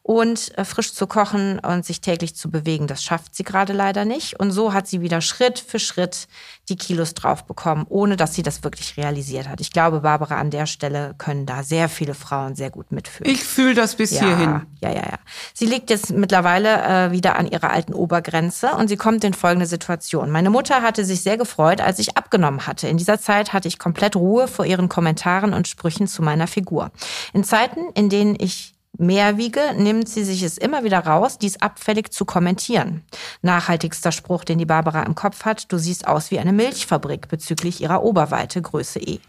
Und 0.04 0.58
äh, 0.58 0.66
frisch 0.66 0.94
zu 0.94 1.08
kochen 1.08 1.60
und 1.60 1.86
sich 1.86 2.02
täglich 2.02 2.36
zu 2.36 2.52
bewegen, 2.52 2.88
das 2.88 3.04
schafft 3.04 3.36
sie 3.36 3.46
gerade 3.46 3.72
leider 3.72 4.04
nicht. 4.04 4.38
Und 4.38 4.52
so 4.52 4.74
hat 4.74 4.86
sie 4.86 5.00
wieder 5.00 5.22
Schritt 5.22 5.60
für 5.60 5.80
Schritt 5.80 6.28
die 6.72 6.78
Kilos 6.78 7.14
drauf 7.14 7.46
bekommen, 7.46 7.86
ohne 7.90 8.16
dass 8.16 8.34
sie 8.34 8.44
das 8.44 8.64
wirklich 8.64 8.98
realisiert 8.98 9.48
hat. 9.48 9.60
Ich 9.62 9.72
glaube, 9.72 10.00
Barbara, 10.00 10.40
an 10.40 10.50
der 10.50 10.66
Stelle 10.66 11.14
können 11.18 11.46
da 11.46 11.64
sehr 11.64 11.90
viele 11.90 12.14
Frauen 12.14 12.56
sehr 12.56 12.70
gut 12.70 12.92
mitfühlen. 12.92 13.32
Ich 13.32 13.44
fühle 13.44 13.76
das 13.76 13.96
bis 13.96 14.12
ja, 14.12 14.22
hierhin. 14.22 14.62
Ja, 14.80 14.90
ja, 14.90 15.02
ja. 15.02 15.20
Sie 15.54 15.66
liegt 15.66 15.90
jetzt 15.90 16.12
mittlerweile 16.12 17.10
äh, 17.10 17.12
wieder 17.12 17.38
an 17.38 17.48
ihrer 17.48 17.70
alten 17.70 17.94
Obergrenze 17.94 18.72
und 18.72 18.88
sie 18.88 18.98
kommt 18.98 19.24
in 19.24 19.34
folgende 19.34 19.66
Situation. 19.66 20.32
Meine 20.32 20.50
Mutter 20.50 20.82
hatte 20.82 21.04
sich 21.04 21.22
sehr 21.22 21.38
gefreut, 21.38 21.82
als 21.82 22.00
ich 22.00 22.18
abgenommen 22.18 22.66
hatte. 22.66 22.88
In 22.88 22.98
dieser 22.98 23.20
Zeit 23.20 23.52
hatte 23.52 23.68
ich 23.68 23.78
komplett 23.78 24.16
Ruhe 24.16 24.48
vor 24.48 24.66
ihren 24.66 24.88
Kommentaren 24.88 25.54
und 25.54 25.68
Sprüchen 25.68 26.08
zu 26.08 26.24
meiner 26.24 26.48
Figur. 26.48 26.92
In 27.34 27.44
Zeiten, 27.44 27.82
in 27.96 28.10
denen 28.10 28.36
ich 28.40 28.74
mehr 29.02 29.38
wiege, 29.38 29.60
nimmt 29.76 30.08
sie 30.08 30.24
sich 30.24 30.44
es 30.44 30.58
immer 30.58 30.84
wieder 30.84 31.00
raus, 31.00 31.38
dies 31.38 31.62
abfällig 31.62 32.14
zu 32.14 32.24
kommentieren. 32.26 33.04
Nachhaltigster 33.42 34.12
Spruch, 34.12 34.44
den 34.44 34.60
die 34.60 34.66
Barbara 34.66 35.04
im 35.04 35.16
Kopf 35.16 35.44
hat, 35.44 35.72
du 35.72 35.78
siehst 35.78 36.08
aus 36.08 36.32
wie 36.32 36.40
eine 36.40 36.54
Milchfabrik 36.54 37.28
bezüglich 37.28 37.82
ihrer 37.82 38.04
Oberweite, 38.04 38.62
Größe 38.62 39.00
E. 39.00 39.20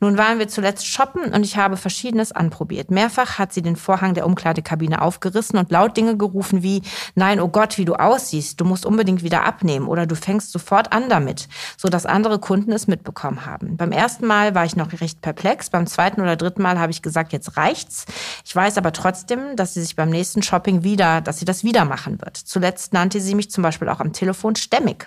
Nun 0.00 0.18
waren 0.18 0.38
wir 0.38 0.48
zuletzt 0.48 0.86
shoppen 0.86 1.32
und 1.32 1.44
ich 1.44 1.56
habe 1.56 1.76
verschiedenes 1.76 2.32
anprobiert. 2.32 2.90
Mehrfach 2.90 3.38
hat 3.38 3.52
sie 3.52 3.62
den 3.62 3.76
Vorhang 3.76 4.14
der 4.14 4.26
Umkleidekabine 4.26 5.00
aufgerissen 5.00 5.58
und 5.58 5.70
laut 5.70 5.96
Dinge 5.96 6.16
gerufen 6.16 6.62
wie, 6.62 6.82
nein, 7.14 7.40
oh 7.40 7.48
Gott, 7.48 7.78
wie 7.78 7.84
du 7.84 7.94
aussiehst, 7.94 8.60
du 8.60 8.64
musst 8.64 8.86
unbedingt 8.86 9.22
wieder 9.22 9.44
abnehmen 9.44 9.88
oder 9.88 10.06
du 10.06 10.14
fängst 10.14 10.52
sofort 10.52 10.92
an 10.92 11.08
damit, 11.08 11.48
so 11.76 11.88
dass 11.88 12.06
andere 12.06 12.38
Kunden 12.38 12.72
es 12.72 12.86
mitbekommen 12.86 13.46
haben. 13.46 13.76
Beim 13.76 13.92
ersten 13.92 14.26
Mal 14.26 14.54
war 14.54 14.64
ich 14.64 14.76
noch 14.76 14.92
recht 15.00 15.20
perplex, 15.20 15.70
beim 15.70 15.86
zweiten 15.86 16.20
oder 16.20 16.36
dritten 16.36 16.62
Mal 16.62 16.78
habe 16.78 16.92
ich 16.92 17.02
gesagt, 17.02 17.32
jetzt 17.32 17.56
reicht's. 17.56 18.04
Ich 18.44 18.54
weiß 18.54 18.78
aber 18.78 18.92
trotzdem, 19.14 19.54
dass 19.54 19.74
sie 19.74 19.82
sich 19.82 19.94
beim 19.94 20.10
nächsten 20.10 20.42
Shopping 20.42 20.82
wieder, 20.82 21.20
dass 21.20 21.38
sie 21.38 21.44
das 21.44 21.62
wieder 21.62 21.84
machen 21.84 22.20
wird. 22.20 22.36
Zuletzt 22.36 22.92
nannte 22.92 23.20
sie 23.20 23.36
mich 23.36 23.48
zum 23.50 23.62
Beispiel 23.62 23.88
auch 23.88 24.00
am 24.00 24.12
Telefon 24.12 24.56
stämmig 24.56 25.06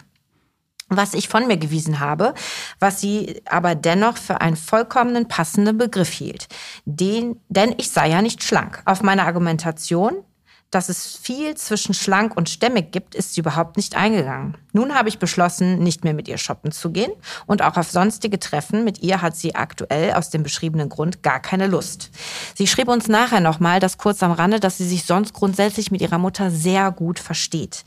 was 0.89 1.13
ich 1.13 1.27
von 1.27 1.47
mir 1.47 1.57
gewiesen 1.57 1.99
habe, 1.99 2.33
was 2.79 3.01
sie 3.01 3.41
aber 3.43 3.75
dennoch 3.75 4.15
für 4.15 4.39
einen 4.39 4.55
vollkommenen 4.55 5.27
passenden 5.27 5.77
Begriff 5.77 6.09
hielt. 6.09 6.47
Den, 6.85 7.41
denn 7.49 7.75
ich 7.77 7.91
sei 7.91 8.09
ja 8.09 8.21
nicht 8.21 8.41
schlank. 8.41 8.83
Auf 8.85 9.03
meine 9.03 9.25
Argumentation, 9.25 10.23
dass 10.71 10.89
es 10.89 11.15
viel 11.15 11.55
zwischen 11.55 11.93
schlank 11.93 12.35
und 12.35 12.49
stämmig 12.49 12.91
gibt, 12.91 13.15
ist 13.15 13.33
sie 13.33 13.39
überhaupt 13.39 13.77
nicht 13.77 13.95
eingegangen. 13.95 14.57
Nun 14.73 14.95
habe 14.95 15.07
ich 15.07 15.17
beschlossen, 15.17 15.79
nicht 15.79 16.03
mehr 16.03 16.13
mit 16.13 16.27
ihr 16.27 16.37
shoppen 16.37 16.71
zu 16.73 16.91
gehen 16.91 17.11
und 17.45 17.61
auch 17.61 17.77
auf 17.77 17.89
sonstige 17.89 18.37
Treffen 18.37 18.83
mit 18.83 19.01
ihr 19.01 19.21
hat 19.21 19.35
sie 19.35 19.55
aktuell 19.55 20.13
aus 20.13 20.29
dem 20.29 20.43
beschriebenen 20.43 20.89
Grund 20.89 21.23
gar 21.23 21.39
keine 21.39 21.67
Lust. 21.67 22.11
Sie 22.55 22.67
schrieb 22.67 22.89
uns 22.89 23.07
nachher 23.07 23.39
nochmal, 23.39 23.79
das 23.79 23.97
kurz 23.97 24.21
am 24.23 24.31
Rande, 24.31 24.59
dass 24.59 24.77
sie 24.77 24.87
sich 24.87 25.05
sonst 25.05 25.33
grundsätzlich 25.33 25.89
mit 25.89 26.01
ihrer 26.01 26.17
Mutter 26.17 26.51
sehr 26.51 26.91
gut 26.91 27.19
versteht. 27.19 27.85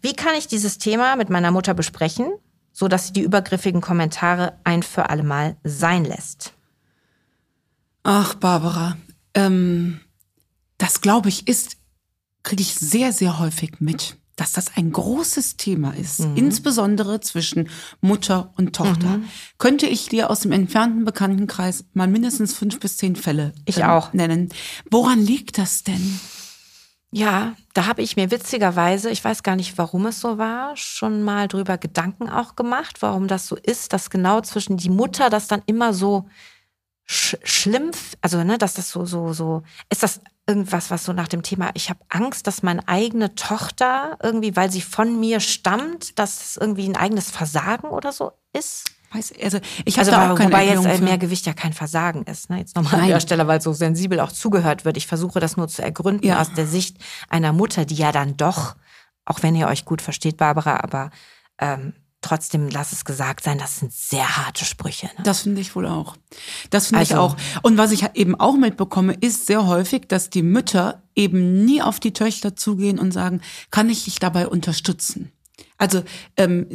Wie 0.00 0.14
kann 0.14 0.34
ich 0.34 0.48
dieses 0.48 0.78
Thema 0.78 1.16
mit 1.16 1.28
meiner 1.28 1.50
Mutter 1.50 1.74
besprechen, 1.74 2.32
so 2.72 2.88
dass 2.88 3.08
sie 3.08 3.12
die 3.12 3.22
übergriffigen 3.22 3.82
Kommentare 3.82 4.54
ein 4.64 4.82
für 4.82 5.10
alle 5.10 5.22
Mal 5.22 5.56
sein 5.64 6.06
lässt? 6.06 6.54
Ach, 8.04 8.34
Barbara, 8.34 8.96
ähm, 9.34 10.00
das 10.78 11.02
glaube 11.02 11.28
ich 11.28 11.46
ist 11.46 11.76
kriege 12.42 12.62
ich 12.62 12.74
sehr, 12.74 13.12
sehr 13.12 13.38
häufig 13.38 13.80
mit, 13.80 14.16
dass 14.36 14.52
das 14.52 14.76
ein 14.76 14.92
großes 14.92 15.56
Thema 15.56 15.94
ist, 15.96 16.20
mhm. 16.20 16.36
insbesondere 16.36 17.20
zwischen 17.20 17.68
Mutter 18.00 18.52
und 18.56 18.74
Tochter. 18.74 19.18
Mhm. 19.18 19.28
Könnte 19.58 19.86
ich 19.86 20.08
dir 20.08 20.30
aus 20.30 20.40
dem 20.40 20.52
entfernten 20.52 21.04
Bekanntenkreis 21.04 21.84
mal 21.92 22.08
mindestens 22.08 22.54
fünf 22.54 22.80
bis 22.80 22.96
zehn 22.96 23.16
Fälle 23.16 23.52
ich 23.66 23.78
äh, 23.78 23.84
auch. 23.84 24.12
nennen. 24.12 24.48
Woran 24.90 25.20
liegt 25.20 25.58
das 25.58 25.84
denn? 25.84 26.20
Ja, 27.14 27.54
da 27.74 27.86
habe 27.86 28.00
ich 28.00 28.16
mir 28.16 28.30
witzigerweise, 28.30 29.10
ich 29.10 29.22
weiß 29.22 29.42
gar 29.42 29.54
nicht, 29.54 29.76
warum 29.76 30.06
es 30.06 30.20
so 30.20 30.38
war, 30.38 30.78
schon 30.78 31.22
mal 31.22 31.46
drüber 31.46 31.76
Gedanken 31.76 32.30
auch 32.30 32.56
gemacht, 32.56 33.02
warum 33.02 33.28
das 33.28 33.46
so 33.46 33.54
ist, 33.54 33.92
dass 33.92 34.08
genau 34.08 34.40
zwischen 34.40 34.78
die 34.78 34.88
Mutter 34.88 35.28
das 35.28 35.46
dann 35.46 35.62
immer 35.66 35.92
so 35.92 36.26
sch 37.04 37.36
schlimm, 37.44 37.90
also 38.22 38.42
ne, 38.44 38.56
dass 38.56 38.74
das 38.74 38.90
so 38.90 39.04
so 39.04 39.34
so 39.34 39.62
ist 39.90 40.02
das 40.02 40.20
irgendwas, 40.46 40.90
was 40.90 41.04
so 41.04 41.12
nach 41.12 41.28
dem 41.28 41.42
Thema, 41.42 41.70
ich 41.74 41.88
habe 41.88 42.00
Angst, 42.08 42.46
dass 42.46 42.62
meine 42.62 42.86
eigene 42.88 43.34
Tochter 43.34 44.18
irgendwie, 44.22 44.56
weil 44.56 44.70
sie 44.70 44.80
von 44.80 45.18
mir 45.20 45.40
stammt, 45.40 46.18
dass 46.18 46.44
es 46.44 46.56
irgendwie 46.56 46.88
ein 46.88 46.96
eigenes 46.96 47.30
Versagen 47.30 47.88
oder 47.88 48.12
so 48.12 48.32
ist? 48.52 48.90
Weiß, 49.12 49.32
also 49.42 49.58
ich 49.84 49.98
habe 49.98 50.10
also, 50.10 50.10
da 50.10 50.32
auch 50.32 50.36
keine 50.36 50.50
wobei 50.50 50.66
jetzt 50.66 50.84
äh, 50.84 50.98
mehr 50.98 51.18
Gewicht 51.18 51.46
ja 51.46 51.52
kein 51.52 51.72
Versagen 51.72 52.22
ist. 52.24 52.48
Ne? 52.50 52.58
Jetzt 52.58 52.76
nochmal 52.76 53.02
an 53.02 53.08
der 53.08 53.20
Stelle, 53.20 53.46
weil 53.46 53.60
so 53.60 53.72
sensibel 53.72 54.20
auch 54.20 54.32
zugehört 54.32 54.84
wird. 54.84 54.96
Ich 54.96 55.06
versuche 55.06 55.38
das 55.38 55.56
nur 55.56 55.68
zu 55.68 55.82
ergründen 55.82 56.26
ja. 56.26 56.40
aus 56.40 56.52
der 56.54 56.66
Sicht 56.66 56.96
einer 57.28 57.52
Mutter, 57.52 57.84
die 57.84 57.94
ja 57.94 58.10
dann 58.10 58.36
doch, 58.36 58.74
auch 59.24 59.42
wenn 59.42 59.54
ihr 59.54 59.68
euch 59.68 59.84
gut 59.84 60.00
versteht, 60.00 60.38
Barbara, 60.38 60.80
aber 60.82 61.10
ähm, 61.58 61.92
trotzdem 62.22 62.68
lass 62.68 62.92
es 62.92 63.04
gesagt 63.04 63.44
sein, 63.44 63.58
das 63.58 63.78
sind 63.78 63.92
sehr 63.92 64.36
harte 64.38 64.64
Sprüche. 64.64 65.06
Ne? 65.18 65.24
Das 65.24 65.40
finde 65.40 65.60
ich 65.60 65.76
wohl 65.76 65.86
auch. 65.86 66.16
Das 66.70 66.86
finde 66.86 67.00
also, 67.00 67.14
ich 67.14 67.18
auch. 67.18 67.36
Und 67.62 67.76
was 67.76 67.92
ich 67.92 68.04
eben 68.14 68.34
auch 68.34 68.56
mitbekomme, 68.56 69.14
ist 69.20 69.46
sehr 69.46 69.66
häufig, 69.66 70.08
dass 70.08 70.30
die 70.30 70.42
Mütter 70.42 71.02
eben 71.14 71.64
nie 71.64 71.82
auf 71.82 72.00
die 72.00 72.12
Töchter 72.12 72.56
zugehen 72.56 72.98
und 72.98 73.12
sagen, 73.12 73.42
kann 73.70 73.90
ich 73.90 74.04
dich 74.04 74.18
dabei 74.18 74.48
unterstützen? 74.48 75.32
Also 75.82 76.04
ähm, 76.36 76.68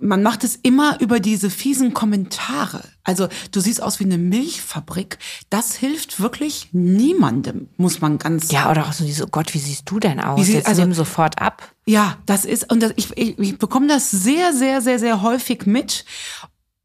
man 0.00 0.22
macht 0.22 0.42
es 0.42 0.56
immer 0.56 0.98
über 1.02 1.20
diese 1.20 1.50
fiesen 1.50 1.92
Kommentare. 1.92 2.82
Also 3.02 3.28
du 3.52 3.60
siehst 3.60 3.82
aus 3.82 4.00
wie 4.00 4.04
eine 4.04 4.16
Milchfabrik. 4.16 5.18
Das 5.50 5.74
hilft 5.74 6.18
wirklich 6.18 6.70
niemandem, 6.72 7.68
muss 7.76 8.00
man 8.00 8.16
ganz 8.16 8.50
Ja, 8.50 8.70
oder 8.70 8.86
auch 8.86 8.94
so 8.94 9.04
diese, 9.04 9.24
oh 9.24 9.28
Gott, 9.30 9.52
wie 9.52 9.58
siehst 9.58 9.82
du 9.90 10.00
denn 10.00 10.18
aus? 10.18 10.46
Sie, 10.46 10.54
Jetzt 10.54 10.66
also, 10.66 10.80
nimm 10.80 10.94
sofort 10.94 11.42
ab. 11.42 11.74
Ja, 11.84 12.16
das 12.24 12.46
ist, 12.46 12.72
und 12.72 12.82
das, 12.82 12.94
ich, 12.96 13.14
ich, 13.18 13.38
ich 13.38 13.58
bekomme 13.58 13.86
das 13.86 14.10
sehr, 14.10 14.54
sehr, 14.54 14.80
sehr, 14.80 14.98
sehr 14.98 15.20
häufig 15.20 15.66
mit. 15.66 16.06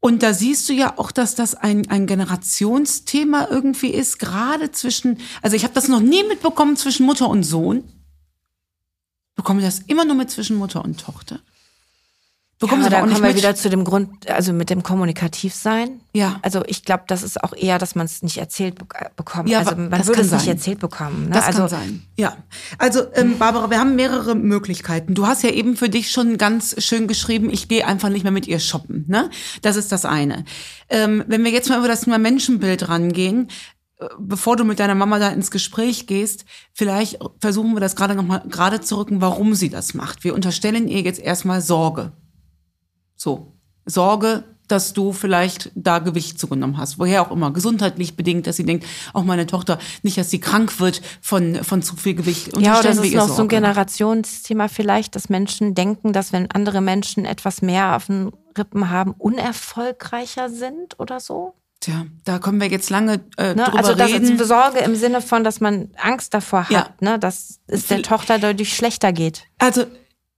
Und 0.00 0.22
da 0.22 0.34
siehst 0.34 0.68
du 0.68 0.74
ja 0.74 0.98
auch, 0.98 1.10
dass 1.10 1.34
das 1.34 1.54
ein, 1.54 1.88
ein 1.88 2.06
Generationsthema 2.06 3.48
irgendwie 3.50 3.88
ist, 3.88 4.18
gerade 4.18 4.70
zwischen, 4.70 5.16
also 5.40 5.56
ich 5.56 5.64
habe 5.64 5.72
das 5.72 5.88
noch 5.88 6.00
nie 6.00 6.24
mitbekommen 6.24 6.76
zwischen 6.76 7.06
Mutter 7.06 7.30
und 7.30 7.42
Sohn. 7.42 7.84
Bekomme 9.34 9.62
das 9.62 9.78
immer 9.86 10.04
nur 10.04 10.16
mit 10.16 10.30
zwischen 10.30 10.58
Mutter 10.58 10.84
und 10.84 11.00
Tochter. 11.00 11.40
Bekommen 12.60 12.82
ja, 12.82 12.90
da 12.90 13.00
kommen 13.00 13.22
wir 13.22 13.34
wieder 13.34 13.54
zu 13.54 13.70
dem 13.70 13.84
Grund, 13.84 14.28
also 14.28 14.52
mit 14.52 14.68
dem 14.68 14.82
Kommunikativsein. 14.82 16.02
Ja. 16.12 16.38
Also 16.42 16.62
ich 16.66 16.84
glaube, 16.84 17.04
das 17.06 17.22
ist 17.22 17.42
auch 17.42 17.54
eher, 17.54 17.78
dass 17.78 17.94
man 17.94 18.04
es 18.04 18.22
nicht 18.22 18.36
erzählt 18.36 18.78
äh, 18.94 19.06
bekommt. 19.16 19.48
Ja, 19.48 19.60
also 19.60 19.76
man 19.76 20.06
würde 20.06 20.20
es 20.20 20.30
nicht 20.30 20.46
erzählt 20.46 20.78
bekommen. 20.78 21.30
Ne? 21.30 21.30
Das 21.30 21.46
also, 21.46 21.60
kann 21.60 21.68
sein. 21.70 22.02
Ja. 22.18 22.36
Also 22.76 23.00
ähm, 23.14 23.38
Barbara, 23.38 23.70
wir 23.70 23.80
haben 23.80 23.96
mehrere 23.96 24.34
Möglichkeiten. 24.34 25.14
Du 25.14 25.26
hast 25.26 25.42
ja 25.42 25.48
eben 25.48 25.74
für 25.74 25.88
dich 25.88 26.10
schon 26.10 26.36
ganz 26.36 26.84
schön 26.84 27.08
geschrieben, 27.08 27.48
ich 27.48 27.66
gehe 27.66 27.86
einfach 27.86 28.10
nicht 28.10 28.24
mehr 28.24 28.32
mit 28.32 28.46
ihr 28.46 28.60
shoppen. 28.60 29.06
Ne? 29.08 29.30
Das 29.62 29.76
ist 29.76 29.90
das 29.90 30.04
eine. 30.04 30.44
Ähm, 30.90 31.24
wenn 31.28 31.42
wir 31.42 31.52
jetzt 31.52 31.70
mal 31.70 31.78
über 31.78 31.88
das 31.88 32.02
Thema 32.02 32.18
Menschenbild 32.18 32.90
rangehen, 32.90 33.48
äh, 34.00 34.04
bevor 34.18 34.56
du 34.56 34.64
mit 34.64 34.80
deiner 34.80 34.94
Mama 34.94 35.18
da 35.18 35.30
ins 35.30 35.50
Gespräch 35.50 36.06
gehst, 36.06 36.44
vielleicht 36.74 37.20
versuchen 37.38 37.72
wir 37.72 37.80
das 37.80 37.96
gerade 37.96 38.14
noch 38.14 38.26
mal 38.26 38.42
gerade 38.50 38.82
zu 38.82 38.98
rücken, 38.98 39.22
warum 39.22 39.54
sie 39.54 39.70
das 39.70 39.94
macht. 39.94 40.24
Wir 40.24 40.34
unterstellen 40.34 40.88
ihr 40.88 41.00
jetzt 41.00 41.20
erstmal 41.20 41.62
Sorge. 41.62 42.12
So, 43.22 43.52
Sorge, 43.84 44.44
dass 44.66 44.94
du 44.94 45.12
vielleicht 45.12 45.70
da 45.74 45.98
Gewicht 45.98 46.38
zugenommen 46.40 46.78
hast, 46.78 46.98
woher 46.98 47.20
auch 47.20 47.30
immer, 47.32 47.52
gesundheitlich 47.52 48.16
bedingt, 48.16 48.46
dass 48.46 48.56
sie 48.56 48.64
denkt, 48.64 48.86
auch 49.12 49.24
meine 49.24 49.46
Tochter, 49.46 49.78
nicht, 50.02 50.16
dass 50.16 50.30
sie 50.30 50.40
krank 50.40 50.80
wird 50.80 51.02
von, 51.20 51.56
von 51.62 51.82
zu 51.82 51.96
viel 51.96 52.14
Gewicht. 52.14 52.56
Ja, 52.58 52.78
oder 52.78 52.88
das 52.88 52.96
ist 52.98 53.12
noch 53.12 53.26
Sorge. 53.26 53.34
so 53.34 53.42
ein 53.42 53.48
Generationsthema 53.48 54.68
vielleicht, 54.68 55.16
dass 55.16 55.28
Menschen 55.28 55.74
denken, 55.74 56.14
dass 56.14 56.32
wenn 56.32 56.50
andere 56.50 56.80
Menschen 56.80 57.26
etwas 57.26 57.60
mehr 57.60 57.94
auf 57.96 58.06
den 58.06 58.30
Rippen 58.56 58.88
haben, 58.88 59.12
unerfolgreicher 59.18 60.48
sind 60.48 60.98
oder 60.98 61.20
so. 61.20 61.54
Tja, 61.80 62.06
da 62.24 62.38
können 62.38 62.58
wir 62.58 62.68
jetzt 62.68 62.88
lange 62.88 63.20
äh, 63.36 63.54
Ne? 63.54 63.64
drüber 63.64 63.76
Also 63.78 63.94
das 63.94 64.10
reden. 64.12 64.38
ist 64.38 64.48
Sorge 64.48 64.78
im 64.78 64.94
Sinne 64.94 65.20
von, 65.20 65.44
dass 65.44 65.60
man 65.60 65.90
Angst 65.98 66.32
davor 66.32 66.64
hat, 66.64 66.70
Ja. 66.70 66.88
ne? 67.00 67.18
dass 67.18 67.58
es 67.66 67.86
der 67.88 68.02
Tochter 68.02 68.38
dadurch 68.38 68.74
schlechter 68.74 69.12
geht. 69.12 69.44
Also 69.58 69.84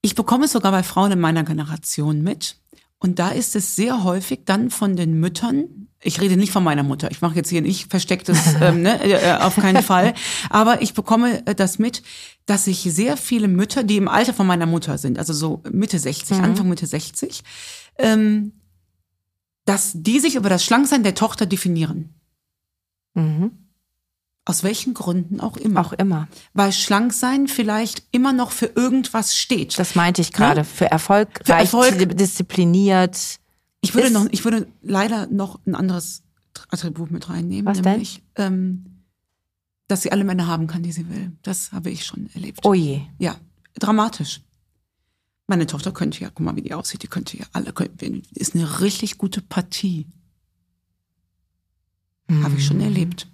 ich 0.00 0.14
bekomme 0.16 0.46
es 0.46 0.52
sogar 0.52 0.72
bei 0.72 0.82
Frauen 0.82 1.12
in 1.12 1.20
meiner 1.20 1.44
Generation 1.44 2.22
mit. 2.22 2.56
Und 3.02 3.18
da 3.18 3.30
ist 3.30 3.56
es 3.56 3.75
sehr 3.75 4.04
häufig 4.04 4.42
dann 4.44 4.71
von 4.71 4.94
den 4.94 5.18
Müttern, 5.18 5.88
ich 6.00 6.21
rede 6.21 6.37
nicht 6.37 6.52
von 6.52 6.62
meiner 6.62 6.85
Mutter, 6.85 7.11
ich 7.11 7.21
mache 7.21 7.35
jetzt 7.35 7.50
hier 7.50 7.61
nicht 7.61 7.90
verstecktes, 7.90 8.54
ähm, 8.61 8.82
ne, 8.82 9.02
äh, 9.02 9.38
auf 9.40 9.56
keinen 9.56 9.82
Fall, 9.82 10.14
aber 10.50 10.82
ich 10.82 10.94
bekomme 10.94 11.44
äh, 11.47 11.54
das 11.56 11.80
mit, 11.80 12.04
dass 12.47 12.66
sich 12.66 12.82
sehr 12.82 13.16
viele 13.16 13.49
Mütter, 13.49 13.82
die 13.82 13.97
im 13.97 14.06
Alter 14.06 14.32
von 14.32 14.47
meiner 14.47 14.66
Mutter 14.66 14.99
sind, 14.99 15.18
also 15.18 15.32
so 15.32 15.64
Mitte 15.68 15.99
60, 15.99 16.38
Anfang 16.38 16.68
Mitte 16.68 16.87
60, 16.87 17.42
ähm, 17.99 18.52
dass 19.64 19.90
die 19.94 20.21
sich 20.21 20.37
über 20.37 20.49
das 20.49 20.64
Schlanksein 20.64 21.02
der 21.02 21.16
Tochter 21.16 21.47
definieren. 21.47 22.14
Mhm. 23.14 23.62
Aus 24.44 24.64
welchen 24.64 24.92
Gründen 24.92 25.40
auch 25.40 25.56
immer. 25.56 25.80
Auch 25.87 25.92
immer. 25.92 26.26
Weil 26.52 26.72
Schlanksein 26.72 27.46
vielleicht 27.46 28.02
immer 28.11 28.32
noch 28.32 28.50
für 28.50 28.66
irgendwas 28.66 29.37
steht. 29.38 29.78
Das 29.78 29.94
meinte 29.94 30.20
ich 30.20 30.32
gerade. 30.32 30.64
Für 30.64 30.90
Erfolg, 30.90 31.28
Für 31.44 31.52
Erfolg. 31.52 32.16
diszipliniert. 32.18 33.38
Ich 33.82 33.94
würde 33.94 34.11
noch, 34.11 34.26
ich 34.30 34.44
würde 34.44 34.66
leider 34.82 35.26
noch 35.28 35.61
ein 35.66 35.75
anderes 35.76 36.22
Attribut 36.70 37.11
mit 37.12 37.28
reinnehmen, 37.28 37.66
Was 37.66 37.82
denn? 37.82 37.92
nämlich, 37.92 38.22
ähm, 38.37 39.04
dass 39.88 40.02
sie 40.02 40.11
alle 40.11 40.25
Männer 40.25 40.46
haben 40.49 40.66
kann, 40.66 40.82
die 40.82 40.92
sie 40.92 41.08
will. 41.08 41.32
Das 41.42 41.70
habe 41.72 41.90
ich 41.90 42.04
schon 42.04 42.28
erlebt. 42.34 42.61
Oh 42.64 42.75
je. 42.75 43.02
Ja, 43.18 43.37
dramatisch. 43.75 44.40
Meine 45.46 45.66
Tochter 45.66 45.92
könnte 45.92 46.20
ja, 46.20 46.30
guck 46.30 46.44
mal, 46.46 46.56
wie 46.56 46.62
die 46.62 46.75
aussieht, 46.75 47.02
die 47.02 47.08
könnte 47.08 47.37
ja 47.37 47.44
alle, 47.52 47.72
ist 48.34 48.54
eine 48.54 48.80
richtig 48.80 49.18
gute 49.18 49.40
Partie. 49.40 50.06
Habe 52.42 52.54
ich 52.56 52.64
schon 52.66 52.78
Mhm. 52.78 52.82
erlebt. 52.84 53.28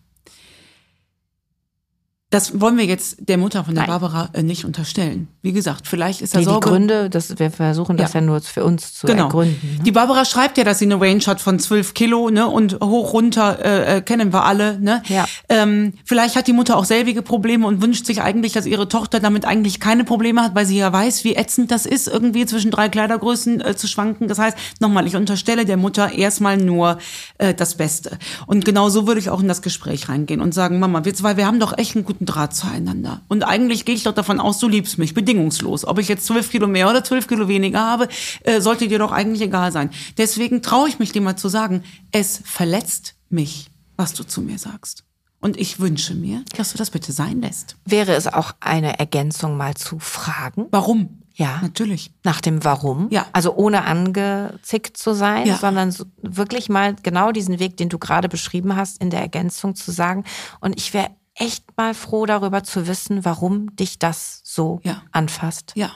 Das 2.31 2.61
wollen 2.61 2.77
wir 2.77 2.85
jetzt 2.85 3.17
der 3.27 3.39
Mutter 3.39 3.65
von 3.65 3.75
der 3.75 3.85
Nein. 3.85 3.89
Barbara 4.01 4.29
äh, 4.35 4.43
nicht 4.43 4.67
unterstellen. 4.67 5.29
Wie 5.41 5.53
gesagt, 5.53 5.87
vielleicht 5.87 6.21
ist 6.21 6.35
da 6.35 6.39
Nee, 6.41 6.45
die 6.45 6.51
Sorge. 6.51 6.69
Gründe, 6.69 7.09
das, 7.09 7.39
wir 7.39 7.51
versuchen 7.51 7.97
das 7.97 8.13
ja, 8.13 8.21
Ja. 8.21 8.27
nur 8.27 8.43
für 8.43 8.65
uns 8.65 8.93
zu 8.93 9.07
Genau. 9.07 9.25
ergründen. 9.25 9.77
Ne? 9.79 9.83
Die 9.85 9.93
Barbara 9.93 10.27
schreibt 10.27 10.59
ja, 10.59 10.65
dass 10.65 10.79
sie 10.79 10.85
eine 10.85 11.01
Range 11.01 11.23
hat 11.27 11.41
von 11.41 11.59
12 11.59 11.95
Kilo, 11.95 12.29
ne, 12.29 12.47
und 12.47 12.81
hoch 12.85 13.15
runter 13.15 13.65
äh, 13.65 13.97
äh, 13.97 14.01
kennen 14.03 14.31
wir 14.35 14.45
alle, 14.45 14.79
ne. 14.79 15.03
Ja. 15.09 15.25
Ähm, 15.49 15.95
vielleicht 16.05 16.37
hat 16.37 16.47
die 16.47 16.53
Mutter 16.53 16.77
auch 16.77 16.85
selbige 16.85 17.23
Probleme 17.23 17.67
und 17.67 17.81
wünscht 17.81 18.05
sich 18.05 18.21
eigentlich, 18.21 18.53
dass 18.53 18.67
ihre 18.67 18.89
Tochter 18.91 19.21
damit 19.21 19.47
eigentlich 19.47 19.81
keine 19.81 20.05
Probleme 20.05 20.43
hat, 20.43 20.55
weil 20.55 20.67
sie 20.67 20.77
ja 20.77 20.93
weiß, 20.93 21.25
wie 21.25 21.35
ätzend 21.35 21.71
das 21.71 21.87
ist, 21.87 22.09
irgendwie 22.09 22.45
zwischen 22.45 22.71
drei 22.71 22.91
Kleidergrößen 22.91 23.63
äh, 23.63 23.75
zu 23.75 23.87
schwanken. 23.89 24.29
Das 24.29 24.39
heißt, 24.39 24.55
nochmal, 24.81 25.07
ich 25.07 25.17
unterstelle 25.17 25.65
der 25.65 25.79
Mutter 25.79 26.13
erstmal 26.13 26.59
nur 26.59 26.99
äh, 27.39 27.55
das 27.55 27.77
Beste. 27.77 28.19
Und 28.47 28.67
genau 28.67 28.91
so 28.91 29.07
würde 29.07 29.19
ich 29.19 29.31
auch 29.31 29.41
in 29.41 29.49
das 29.49 29.63
Gespräch 29.63 30.11
reingehen 30.11 30.43
und 30.43 30.53
sagen, 30.53 30.79
Mama, 30.79 31.07
wir 31.07 31.15
zwei, 31.15 31.39
wir 31.39 31.47
haben 31.47 31.59
doch 31.59 31.79
echt 31.79 31.97
einen 31.97 32.05
guten 32.05 32.18
Draht 32.27 32.55
zueinander. 32.55 33.23
Und 33.29 33.43
eigentlich 33.45 33.85
gehe 33.85 33.95
ich 33.95 34.03
doch 34.03 34.15
davon 34.15 34.41
aus, 34.41 34.59
du 34.59 34.69
liebst 34.69 34.99
mich, 34.99 35.15
bedingungslos. 35.15 35.85
Ob 35.85 35.99
ich 35.99 36.09
jetzt 36.09 36.27
zwölf 36.27 36.51
Kilo 36.51 36.67
mehr 36.67 36.89
oder 36.91 37.05
zwölf 37.05 37.27
Kilo 37.29 37.49
weniger 37.49 37.81
habe, 37.81 38.09
äh, 38.45 38.61
sollte 38.61 38.89
dir 38.89 38.99
doch 38.99 39.13
eigentlich 39.13 39.43
egal 39.43 39.73
sein. 39.73 39.91
Deswegen 40.17 40.63
traue 40.63 40.89
ich 40.89 40.99
mich 40.99 41.13
dir 41.13 41.23
mal 41.23 41.37
zu 41.37 41.49
sagen, 41.49 41.83
es 42.13 42.41
verletzt 42.45 43.15
mich, 43.31 43.71
was 43.97 44.15
du 44.15 44.25
zu 44.25 44.41
mir 44.43 44.59
sagst. 44.59 45.05
Und 45.41 45.57
ich 45.57 45.79
wünsche 45.79 46.15
mir, 46.15 46.43
dass 46.57 46.73
du 46.73 46.79
das 46.79 46.91
bitte 46.91 47.13
sein 47.13 47.41
lässt. 47.41 47.77
Wäre 47.85 48.15
es 48.15 48.27
auch 48.27 48.53
eine 48.61 48.99
Ergänzung 48.99 49.57
mal 49.57 49.75
zu 49.75 49.99
fragen? 50.01 50.67
Warum? 50.73 51.23
Ja. 51.37 51.61
Natürlich. 51.63 52.11
Nach 52.25 52.41
dem 52.41 52.65
Warum? 52.65 53.07
Ja. 53.11 53.27
Also 53.33 53.55
ohne 53.55 53.85
angezickt 53.85 54.97
zu 54.97 55.15
sein, 55.15 55.47
Ja. 55.47 55.57
sondern 55.57 55.93
so 55.93 56.05
wirklich 56.21 56.69
mal 56.69 56.97
genau 57.01 57.31
diesen 57.31 57.61
Weg, 57.61 57.77
den 57.77 57.89
du 57.89 57.99
gerade 57.99 58.29
beschrieben 58.29 58.75
hast, 58.75 59.01
in 59.01 59.11
der 59.11 59.21
Ergänzung 59.21 59.77
zu 59.77 59.93
sagen. 59.93 60.25
Und 60.61 60.77
ich 60.77 60.93
wäre 60.95 61.11
echt 61.39 61.65
mal 61.77 61.95
froh 61.95 62.27
darüber 62.27 62.63
zu 62.65 62.87
wissen, 62.87 63.25
warum 63.25 63.75
dich 63.77 63.99
das 63.99 64.41
so 64.45 64.81
Ja. 64.85 65.03
anfasst. 65.13 65.73
Ja. 65.77 65.93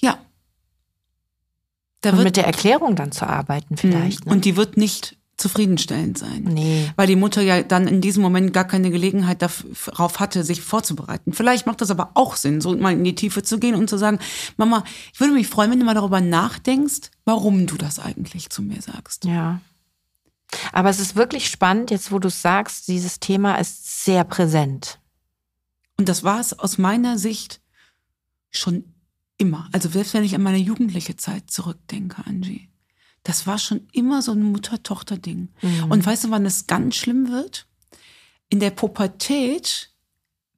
Ja. 0.00 0.18
Da 2.00 2.10
Und 2.10 2.16
wird, 2.18 2.24
mit 2.26 2.36
der 2.36 2.46
Erklärung 2.46 2.96
dann 2.96 3.12
zu 3.12 3.26
arbeiten 3.26 3.76
vielleicht. 3.76 4.26
Ne? 4.26 4.32
und 4.32 4.44
die 4.44 4.56
wird 4.56 4.76
nicht 4.76 5.16
zufriedenstellend 5.36 6.16
sein. 6.16 6.44
Nee. 6.44 6.92
Weil 6.94 7.08
die 7.08 7.16
Mutter 7.16 7.42
ja 7.42 7.62
dann 7.62 7.88
in 7.88 8.00
diesem 8.00 8.22
Moment 8.22 8.52
gar 8.52 8.64
keine 8.64 8.90
Gelegenheit 8.90 9.42
darauf 9.42 10.20
hatte, 10.20 10.44
sich 10.44 10.60
vorzubereiten. 10.60 11.32
Vielleicht 11.32 11.66
macht 11.66 11.80
das 11.80 11.90
aber 11.90 12.12
auch 12.14 12.36
Sinn, 12.36 12.60
so 12.60 12.76
mal 12.76 12.92
in 12.92 13.02
die 13.02 13.16
Tiefe 13.16 13.42
zu 13.42 13.58
gehen 13.58 13.74
und 13.74 13.90
zu 13.90 13.98
sagen, 13.98 14.20
Mama, 14.56 14.84
ich 15.12 15.18
würde 15.18 15.32
mich 15.32 15.48
freuen, 15.48 15.72
wenn 15.72 15.80
du 15.80 15.86
mal 15.86 15.94
darüber 15.94 16.20
nachdenkst, 16.20 17.10
warum 17.24 17.66
du 17.66 17.76
das 17.76 17.98
eigentlich 17.98 18.48
zu 18.50 18.62
mir 18.62 18.80
sagst. 18.80 19.24
Ja. 19.24 19.60
Aber 20.72 20.90
es 20.90 21.00
ist 21.00 21.16
wirklich 21.16 21.48
spannend, 21.48 21.90
jetzt 21.90 22.12
wo 22.12 22.18
du 22.18 22.28
es 22.28 22.42
sagst, 22.42 22.88
dieses 22.88 23.20
Thema 23.20 23.56
ist 23.56 24.04
sehr 24.04 24.24
präsent. 24.24 25.00
Und 25.96 26.08
das 26.08 26.24
war 26.24 26.40
es 26.40 26.58
aus 26.58 26.78
meiner 26.78 27.18
Sicht 27.18 27.60
schon 28.50 28.84
immer. 29.38 29.68
Also 29.72 29.88
selbst 29.88 30.14
wenn 30.14 30.24
ich 30.24 30.34
an 30.34 30.42
meine 30.42 30.58
jugendliche 30.58 31.16
Zeit 31.16 31.50
zurückdenke, 31.50 32.22
Angie. 32.26 32.68
Das 33.22 33.46
war 33.46 33.58
schon 33.58 33.88
immer 33.92 34.20
so 34.20 34.32
ein 34.32 34.42
Mutter-Tochter-Ding. 34.42 35.48
Und 35.88 36.04
weißt 36.04 36.24
du, 36.24 36.30
wann 36.30 36.44
es 36.44 36.66
ganz 36.66 36.96
schlimm 36.96 37.30
wird? 37.30 37.66
In 38.50 38.60
der 38.60 38.70
Pubertät, 38.70 39.90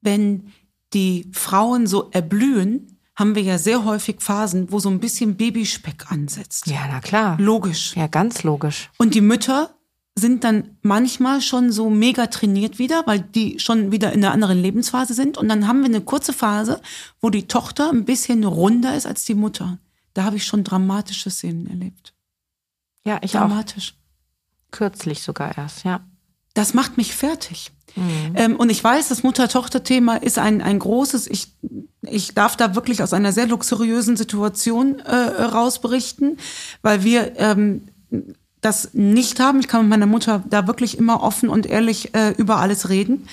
wenn 0.01 0.51
die 0.93 1.29
Frauen 1.31 1.87
so 1.87 2.09
erblühen, 2.11 2.97
haben 3.15 3.35
wir 3.35 3.41
ja 3.41 3.57
sehr 3.57 3.85
häufig 3.85 4.21
Phasen, 4.21 4.71
wo 4.71 4.79
so 4.79 4.89
ein 4.89 4.99
bisschen 4.99 5.37
Babyspeck 5.37 6.11
ansetzt. 6.11 6.67
Ja, 6.67 6.87
na 6.89 6.99
klar. 6.99 7.39
Logisch. 7.39 7.95
Ja, 7.95 8.07
ganz 8.07 8.43
logisch. 8.43 8.91
Und 8.97 9.15
die 9.15 9.21
Mütter 9.21 9.73
sind 10.17 10.43
dann 10.43 10.77
manchmal 10.81 11.41
schon 11.41 11.71
so 11.71 11.89
mega 11.89 12.27
trainiert 12.27 12.79
wieder, 12.79 13.03
weil 13.05 13.19
die 13.19 13.59
schon 13.59 13.91
wieder 13.91 14.11
in 14.13 14.23
einer 14.23 14.33
anderen 14.33 14.59
Lebensphase 14.59 15.13
sind. 15.13 15.37
Und 15.37 15.47
dann 15.47 15.67
haben 15.67 15.79
wir 15.79 15.85
eine 15.85 16.01
kurze 16.01 16.33
Phase, 16.33 16.81
wo 17.21 17.29
die 17.29 17.47
Tochter 17.47 17.91
ein 17.91 18.05
bisschen 18.05 18.43
runder 18.43 18.95
ist 18.95 19.05
als 19.05 19.25
die 19.25 19.35
Mutter. 19.35 19.77
Da 20.13 20.23
habe 20.23 20.37
ich 20.37 20.45
schon 20.45 20.63
dramatische 20.63 21.29
Szenen 21.29 21.67
erlebt. 21.67 22.15
Ja, 23.05 23.19
ich 23.21 23.37
auch. 23.37 23.41
Dramatisch. 23.41 23.93
Kürzlich 24.71 25.21
sogar 25.21 25.55
erst, 25.57 25.83
ja. 25.83 26.01
Das 26.55 26.73
macht 26.73 26.97
mich 26.97 27.13
fertig. 27.13 27.71
Ähm, 28.35 28.55
und 28.55 28.69
ich 28.69 28.83
weiß, 28.83 29.09
das 29.09 29.23
Mutter-Tochter-Thema 29.23 30.17
ist 30.17 30.37
ein, 30.39 30.61
ein 30.61 30.79
großes, 30.79 31.27
ich, 31.27 31.53
ich 32.01 32.33
darf 32.33 32.55
da 32.55 32.75
wirklich 32.75 33.01
aus 33.01 33.13
einer 33.13 33.31
sehr 33.31 33.47
luxuriösen 33.47 34.17
Situation 34.17 34.99
äh, 34.99 35.15
rausberichten, 35.15 36.37
weil 36.81 37.03
wir 37.03 37.39
ähm, 37.39 37.87
das 38.61 38.93
nicht 38.93 39.39
haben. 39.39 39.59
Ich 39.59 39.67
kann 39.67 39.81
mit 39.81 39.89
meiner 39.89 40.05
Mutter 40.05 40.43
da 40.49 40.67
wirklich 40.67 40.97
immer 40.97 41.21
offen 41.23 41.49
und 41.49 41.65
ehrlich 41.65 42.13
äh, 42.15 42.31
über 42.31 42.57
alles 42.57 42.89
reden. 42.89 43.27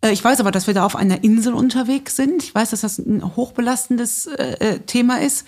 Äh, 0.00 0.10
ich 0.12 0.22
weiß 0.24 0.40
aber, 0.40 0.50
dass 0.50 0.66
wir 0.66 0.74
da 0.74 0.84
auf 0.84 0.96
einer 0.96 1.22
Insel 1.24 1.54
unterwegs 1.54 2.16
sind. 2.16 2.42
Ich 2.42 2.54
weiß, 2.54 2.70
dass 2.70 2.80
das 2.80 2.98
ein 2.98 3.36
hochbelastendes 3.36 4.26
äh, 4.26 4.52
äh, 4.74 4.78
Thema 4.80 5.20
ist. 5.20 5.46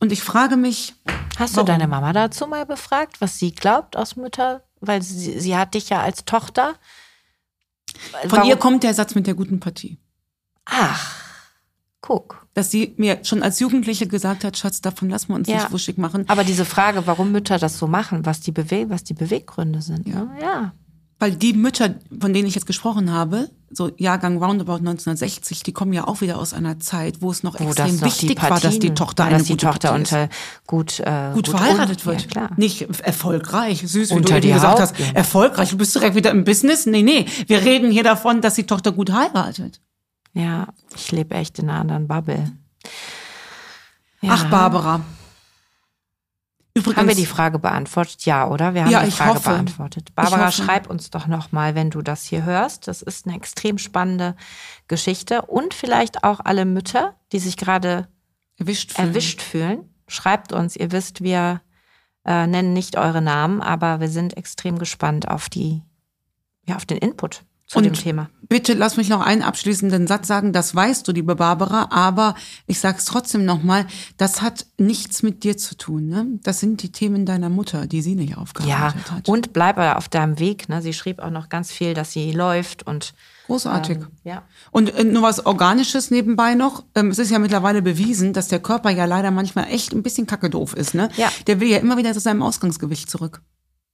Und 0.00 0.10
ich 0.12 0.22
frage 0.22 0.56
mich, 0.56 0.94
Hast 1.38 1.54
Warum? 1.56 1.66
du 1.66 1.72
deine 1.72 1.86
Mama 1.88 2.12
dazu 2.12 2.46
mal 2.46 2.66
befragt, 2.66 3.20
was 3.20 3.38
sie 3.38 3.54
glaubt 3.54 3.96
aus 3.96 4.16
Mütter? 4.16 4.62
Weil 4.80 5.00
sie, 5.00 5.38
sie 5.40 5.56
hat 5.56 5.74
dich 5.74 5.88
ja 5.88 6.02
als 6.02 6.24
Tochter. 6.24 6.74
von 8.22 8.32
Warum- 8.32 8.48
ihr 8.48 8.56
kommt 8.56 8.82
der 8.82 8.94
Satz 8.94 9.14
mit 9.14 9.26
der 9.26 9.34
guten 9.34 9.60
Partie. 9.60 9.98
Ach, 10.64 11.14
guck. 12.02 12.46
Dass 12.54 12.70
sie 12.70 12.92
mir 12.98 13.20
schon 13.22 13.42
als 13.42 13.58
Jugendliche 13.60 14.06
gesagt 14.06 14.44
hat, 14.44 14.58
Schatz, 14.58 14.82
davon 14.82 15.08
lassen 15.08 15.28
wir 15.28 15.36
uns 15.36 15.48
Ja. 15.48 15.54
nicht 15.56 15.72
wuschig 15.72 15.96
machen. 15.96 16.24
Aber 16.28 16.44
diese 16.44 16.64
Frage, 16.66 17.06
warum 17.06 17.32
Mütter 17.32 17.58
das 17.58 17.78
so 17.78 17.86
machen, 17.86 18.26
was 18.26 18.40
die, 18.40 18.52
Bewe 18.52 18.90
was 18.90 19.04
die 19.04 19.14
Beweggründe 19.14 19.80
sind. 19.80 20.06
Ja. 20.06 20.24
Ne? 20.24 20.30
ja. 20.42 20.72
Weil 21.18 21.36
die 21.36 21.52
Mütter, 21.52 21.94
von 22.20 22.34
denen 22.34 22.48
ich 22.48 22.56
jetzt 22.56 22.66
gesprochen 22.66 23.12
habe, 23.12 23.48
so 23.70 23.92
Jahrgang 23.96 24.42
Roundabout 24.42 24.78
1960, 24.78 25.62
die 25.62 25.72
kommen 25.72 25.92
ja 25.92 26.08
auch 26.08 26.20
wieder 26.20 26.36
aus 26.38 26.52
einer 26.52 26.80
Zeit, 26.80 27.22
wo 27.22 27.30
es 27.30 27.44
noch 27.44 27.60
Wo 27.60 27.64
extrem 27.68 27.86
das 27.92 28.00
noch 28.00 28.06
wichtig 28.08 28.42
war, 28.42 28.58
dass 28.58 28.80
die 28.80 28.92
Tochter 28.92 29.24
eine 29.24 29.38
dass 29.38 29.44
die 29.46 29.52
gute 29.52 29.66
Tochter 29.66 29.94
unter 29.94 30.28
gut, 30.66 30.98
äh, 30.98 31.30
gut 31.32 31.46
verheiratet 31.46 32.00
un- 32.00 32.06
wird. 32.06 32.22
Ja, 32.22 32.26
klar. 32.28 32.50
Nicht 32.56 32.82
erfolgreich, 33.02 33.82
süß, 33.86 34.10
wie 34.10 34.14
Unter 34.14 34.34
du 34.34 34.40
die 34.40 34.48
eben 34.48 34.56
gesagt 34.56 34.74
Haut 34.74 34.80
hast. 34.80 34.96
gehen. 34.96 35.14
Erfolgreich, 35.14 35.70
du 35.70 35.76
bist 35.78 35.94
direkt 35.94 36.16
wieder 36.16 36.32
im 36.32 36.42
Business. 36.42 36.86
Nee, 36.86 37.02
nee, 37.02 37.26
wir 37.46 37.62
reden 37.62 37.92
hier 37.92 38.02
davon, 38.02 38.40
dass 38.40 38.54
die 38.54 38.64
Tochter 38.66 38.90
gut 38.90 39.12
heiratet. 39.12 39.80
Ja, 40.32 40.68
ich 40.94 41.12
lebe 41.12 41.34
echt 41.34 41.58
in 41.58 41.68
einer 41.68 41.80
anderen 41.80 42.08
Bubble. 42.08 42.52
Ja. 44.20 44.30
Ach, 44.34 44.50
Barbara. 44.50 45.00
Übrigens, 46.74 46.96
Haben 46.98 47.08
wir 47.08 47.14
die 47.14 47.26
Frage 47.26 47.58
beantwortet? 47.58 48.24
Ja, 48.24 48.48
oder? 48.48 48.72
Wir 48.72 48.84
haben 48.84 48.90
Ja, 48.90 49.04
die 49.04 49.10
Frage 49.10 49.34
hoffe. 49.34 49.50
beantwortet. 49.50 50.14
Barbara, 50.14 50.50
schreib 50.50 50.88
uns 50.88 51.10
doch 51.10 51.26
noch 51.26 51.52
mal, 51.52 51.74
wenn 51.74 51.90
du 51.90 52.00
das 52.00 52.24
hier 52.24 52.44
hörst. 52.44 52.88
Das 52.88 53.02
ist 53.02 53.26
eine 53.26 53.36
extrem 53.36 53.76
spannende 53.76 54.36
Geschichte 54.88 55.42
und 55.42 55.74
vielleicht 55.74 56.24
auch 56.24 56.40
alle 56.40 56.64
Mütter, 56.64 57.14
die 57.32 57.40
sich 57.40 57.58
gerade 57.58 58.08
erwischt, 58.58 58.92
fühlen. 58.92 59.08
erwischt 59.08 59.42
fühlen. 59.42 59.94
Schreibt 60.08 60.52
uns. 60.54 60.74
Ihr 60.76 60.92
wisst, 60.92 61.22
wir 61.22 61.60
äh, 62.24 62.46
nennen 62.46 62.72
nicht 62.72 62.96
eure 62.96 63.20
Namen, 63.20 63.60
aber 63.60 64.00
wir 64.00 64.08
sind 64.08 64.38
extrem 64.38 64.78
gespannt 64.78 65.28
auf 65.28 65.50
die, 65.50 65.82
ja, 66.66 66.76
auf 66.76 66.86
den 66.86 66.98
Input. 66.98 67.44
Zu 67.66 67.78
Und 67.78 67.84
dem 67.84 67.94
Thema. 67.94 68.28
Bitte 68.48 68.74
lass 68.74 68.98
mich 68.98 69.08
noch 69.08 69.22
einen 69.22 69.40
abschließenden 69.42 70.06
Satz 70.06 70.26
sagen. 70.28 70.52
Das 70.52 70.74
weißt 70.74 71.08
du, 71.08 71.12
liebe 71.12 71.36
Barbara, 71.36 71.88
aber 71.90 72.34
ich 72.66 72.80
sag's 72.80 73.06
trotzdem 73.06 73.46
nochmal, 73.46 73.86
das 74.18 74.42
hat 74.42 74.66
nichts 74.76 75.22
mit 75.22 75.42
dir 75.42 75.56
zu 75.56 75.74
tun. 75.76 76.06
Ne? 76.08 76.26
Das 76.42 76.60
sind 76.60 76.82
die 76.82 76.92
Themen 76.92 77.24
deiner 77.24 77.48
Mutter, 77.48 77.86
die 77.86 78.02
sie 78.02 78.14
nicht 78.14 78.30
Ja, 78.32 78.36
aufgearbeitet 78.36 79.10
hat. 79.10 79.28
und 79.28 79.54
bleib 79.54 79.78
auf 79.78 80.08
deinem 80.10 80.38
Weg. 80.38 80.68
Ne? 80.68 80.82
Sie 80.82 80.92
schrieb 80.92 81.20
auch 81.20 81.30
noch 81.30 81.48
ganz 81.48 81.72
viel, 81.72 81.94
dass 81.94 82.12
sie 82.12 82.32
läuft 82.32 82.86
und 82.86 83.14
Großartig. 83.46 83.96
ähm, 83.98 84.06
ja. 84.24 84.42
Und 84.70 84.94
äh, 84.94 85.04
nur 85.04 85.22
was 85.22 85.46
Organisches 85.46 86.10
nebenbei 86.10 86.54
noch. 86.54 86.84
Ähm, 86.94 87.08
es 87.08 87.18
ist 87.18 87.30
ja 87.30 87.38
mittlerweile 87.38 87.80
bewiesen, 87.80 88.34
dass 88.34 88.48
der 88.48 88.60
Körper 88.60 88.90
ja 88.90 89.06
leider 89.06 89.30
manchmal 89.30 89.68
echt 89.68 89.92
ein 89.94 90.02
bisschen 90.02 90.26
kacke 90.26 90.50
doof 90.50 90.74
ist. 90.74 90.94
Ne? 90.94 91.08
Ja. 91.16 91.30
Der 91.46 91.58
will 91.60 91.68
ja 91.68 91.78
immer 91.78 91.96
wieder 91.96 92.12
zu 92.12 92.20
seinem 92.20 92.42
Ausgangsgewicht 92.42 93.08
zurück. 93.10 93.40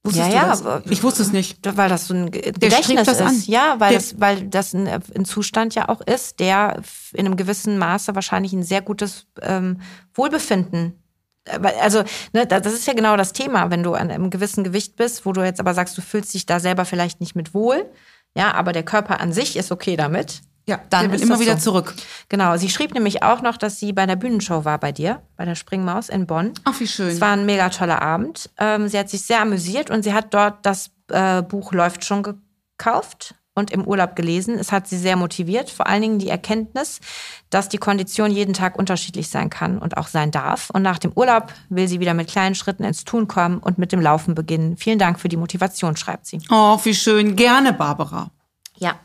Wusstest 0.03 0.31
Ja, 0.33 0.41
du 0.55 0.63
ja, 0.65 0.79
das? 0.79 0.91
Ich 0.91 1.03
wusste 1.03 1.21
es 1.23 1.31
nicht. 1.33 1.59
Weil 1.75 1.89
das 1.89 2.07
so 2.07 2.13
ein 2.13 2.31
Gedächtnis 2.31 3.05
das 3.05 3.19
ist. 3.19 3.21
an. 3.21 3.43
Ja, 3.47 3.75
weil 3.79 3.89
Der- 3.91 3.99
das, 3.99 4.19
weil 4.19 4.41
das 4.47 4.73
ein, 4.73 4.87
ein 4.87 5.25
Zustand 5.25 5.75
ja 5.75 5.89
auch 5.89 5.99
ist, 6.01 6.39
der 6.39 6.81
in 7.13 7.25
einem 7.25 7.35
gewissen 7.35 7.77
Maße 7.77 8.15
wahrscheinlich 8.15 8.53
ein 8.53 8.63
sehr 8.63 8.81
gutes 8.81 9.27
ähm, 9.41 9.81
Wohlbefinden. 10.13 10.93
äh, 11.45 11.59
Also, 11.81 12.03
ne, 12.33 12.45
da- 12.47 12.59
das 12.61 12.73
ist 12.73 12.87
ja 12.87 12.93
genau 12.93 13.17
das 13.17 13.33
Thema, 13.33 13.69
wenn 13.71 13.83
du 13.83 13.93
an 13.93 14.09
einem 14.09 14.29
gewissen 14.29 14.63
Gewicht 14.63 14.95
bist, 14.95 15.25
wo 15.25 15.33
du 15.33 15.43
jetzt 15.43 15.59
aber 15.59 15.73
sagst, 15.73 15.97
du 15.97 16.01
fühlst 16.01 16.33
dich 16.33 16.45
da 16.45 16.59
selber 16.61 16.85
vielleicht 16.85 17.19
nicht 17.19 17.35
mit 17.35 17.53
wohl. 17.53 17.85
Ja, 18.35 18.53
aber 18.53 18.71
der 18.73 18.83
Körper 18.83 19.19
an 19.19 19.33
sich 19.33 19.57
ist 19.57 19.71
okay 19.71 19.95
damit. 19.97 20.41
Ja, 20.69 20.79
Dann 20.91 21.11
will 21.11 21.19
immer 21.19 21.39
wieder 21.39 21.57
so. 21.57 21.71
zurück. 21.71 21.95
Genau, 22.29 22.55
sie 22.57 22.69
schrieb 22.69 22.93
nämlich 22.93 23.23
auch 23.23 23.41
noch, 23.41 23.57
dass 23.57 23.79
sie 23.79 23.91
bei 23.91 24.05
der 24.05 24.15
Bühnenshow 24.15 24.65
war 24.65 24.77
bei 24.77 24.91
dir, 24.91 25.23
bei 25.35 25.43
der 25.45 25.55
Springmaus 25.55 26.09
in 26.09 26.27
Bonn. 26.27 26.53
Ach, 26.63 26.79
wie 26.79 26.87
schön. 26.87 27.07
Es 27.09 27.19
war 27.19 27.31
ein 27.31 27.47
mega 27.47 27.69
toller 27.69 28.03
Abend. 28.03 28.51
Ähm, 28.59 28.87
sie 28.87 28.99
hat 28.99 29.09
sich 29.09 29.23
sehr 29.23 29.41
amüsiert 29.41 29.89
und 29.89 30.03
sie 30.03 30.13
hat 30.13 30.31
dort 30.33 30.63
das 30.65 30.91
äh, 31.09 31.41
Buch 31.41 31.73
Läuft 31.73 32.05
schon 32.05 32.21
gekauft 32.21 33.33
und 33.55 33.71
im 33.71 33.83
Urlaub 33.83 34.15
gelesen. 34.15 34.59
Es 34.59 34.71
hat 34.71 34.87
sie 34.87 34.97
sehr 34.97 35.15
motiviert, 35.15 35.71
vor 35.71 35.87
allen 35.87 36.03
Dingen 36.03 36.19
die 36.19 36.29
Erkenntnis, 36.29 36.99
dass 37.49 37.67
die 37.67 37.79
Kondition 37.79 38.29
jeden 38.31 38.53
Tag 38.53 38.77
unterschiedlich 38.77 39.29
sein 39.29 39.49
kann 39.49 39.79
und 39.79 39.97
auch 39.97 40.07
sein 40.07 40.29
darf. 40.29 40.69
Und 40.69 40.83
nach 40.83 40.99
dem 40.99 41.11
Urlaub 41.13 41.51
will 41.69 41.87
sie 41.87 41.99
wieder 41.99 42.13
mit 42.13 42.29
kleinen 42.29 42.53
Schritten 42.53 42.83
ins 42.83 43.05
Tun 43.05 43.27
kommen 43.27 43.57
und 43.57 43.79
mit 43.79 43.91
dem 43.91 44.01
Laufen 44.01 44.35
beginnen. 44.35 44.77
Vielen 44.77 44.99
Dank 44.99 45.19
für 45.19 45.29
die 45.29 45.35
Motivation, 45.37 45.97
schreibt 45.97 46.27
sie. 46.27 46.39
Oh, 46.51 46.77
wie 46.83 46.93
schön. 46.93 47.35
Gerne, 47.35 47.73
Barbara. 47.73 48.29
Ja. 48.77 48.99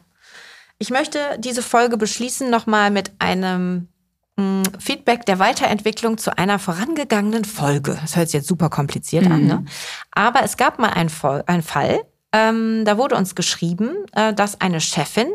Ich 0.78 0.90
möchte 0.90 1.18
diese 1.38 1.62
Folge 1.62 1.96
beschließen 1.96 2.50
nochmal 2.50 2.90
mit 2.90 3.12
einem 3.18 3.88
mh, 4.36 4.64
Feedback 4.78 5.24
der 5.26 5.38
Weiterentwicklung 5.38 6.18
zu 6.18 6.36
einer 6.36 6.58
vorangegangenen 6.58 7.44
Folge. 7.44 7.98
Das 8.00 8.16
hört 8.16 8.28
sich 8.28 8.34
jetzt 8.34 8.48
super 8.48 8.70
kompliziert 8.70 9.26
an, 9.26 9.46
ne? 9.46 9.64
Aber 10.10 10.42
es 10.42 10.56
gab 10.56 10.78
mal 10.78 10.90
einen, 10.90 11.10
einen 11.46 11.62
Fall, 11.62 12.00
ähm, 12.32 12.84
da 12.84 12.98
wurde 12.98 13.14
uns 13.14 13.36
geschrieben, 13.36 13.94
äh, 14.12 14.34
dass 14.34 14.60
eine 14.60 14.80
Chefin 14.80 15.28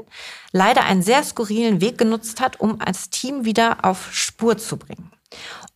leider 0.52 0.84
einen 0.84 1.02
sehr 1.02 1.24
skurrilen 1.24 1.80
Weg 1.80 1.98
genutzt 1.98 2.42
hat, 2.42 2.60
um 2.60 2.78
das 2.80 3.10
Team 3.10 3.46
wieder 3.46 3.86
auf 3.86 4.10
Spur 4.12 4.58
zu 4.58 4.76
bringen. 4.76 5.10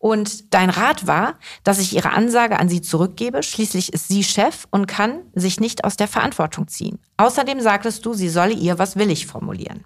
Und 0.04 0.54
dein 0.54 0.70
Rat 0.70 1.08
war, 1.08 1.36
dass 1.64 1.80
ich 1.80 1.96
ihre 1.96 2.10
Ansage 2.10 2.60
an 2.60 2.68
sie 2.68 2.82
zurückgebe. 2.82 3.42
Schließlich 3.42 3.94
ist 3.94 4.10
sie 4.10 4.26
Chef 4.26 4.68
und 4.70 4.86
kann 4.86 5.22
sich 5.34 5.62
nicht 5.62 5.86
aus 5.86 5.96
der 5.96 6.10
Verantwortung 6.10 6.68
ziehen. 6.68 7.00
Außerdem 7.16 7.62
sagtest 7.62 8.06
du, 8.06 8.14
sie 8.14 8.28
solle 8.28 8.52
ihr 8.52 8.78
was 8.78 8.98
willig 8.98 9.28
formulieren. 9.28 9.86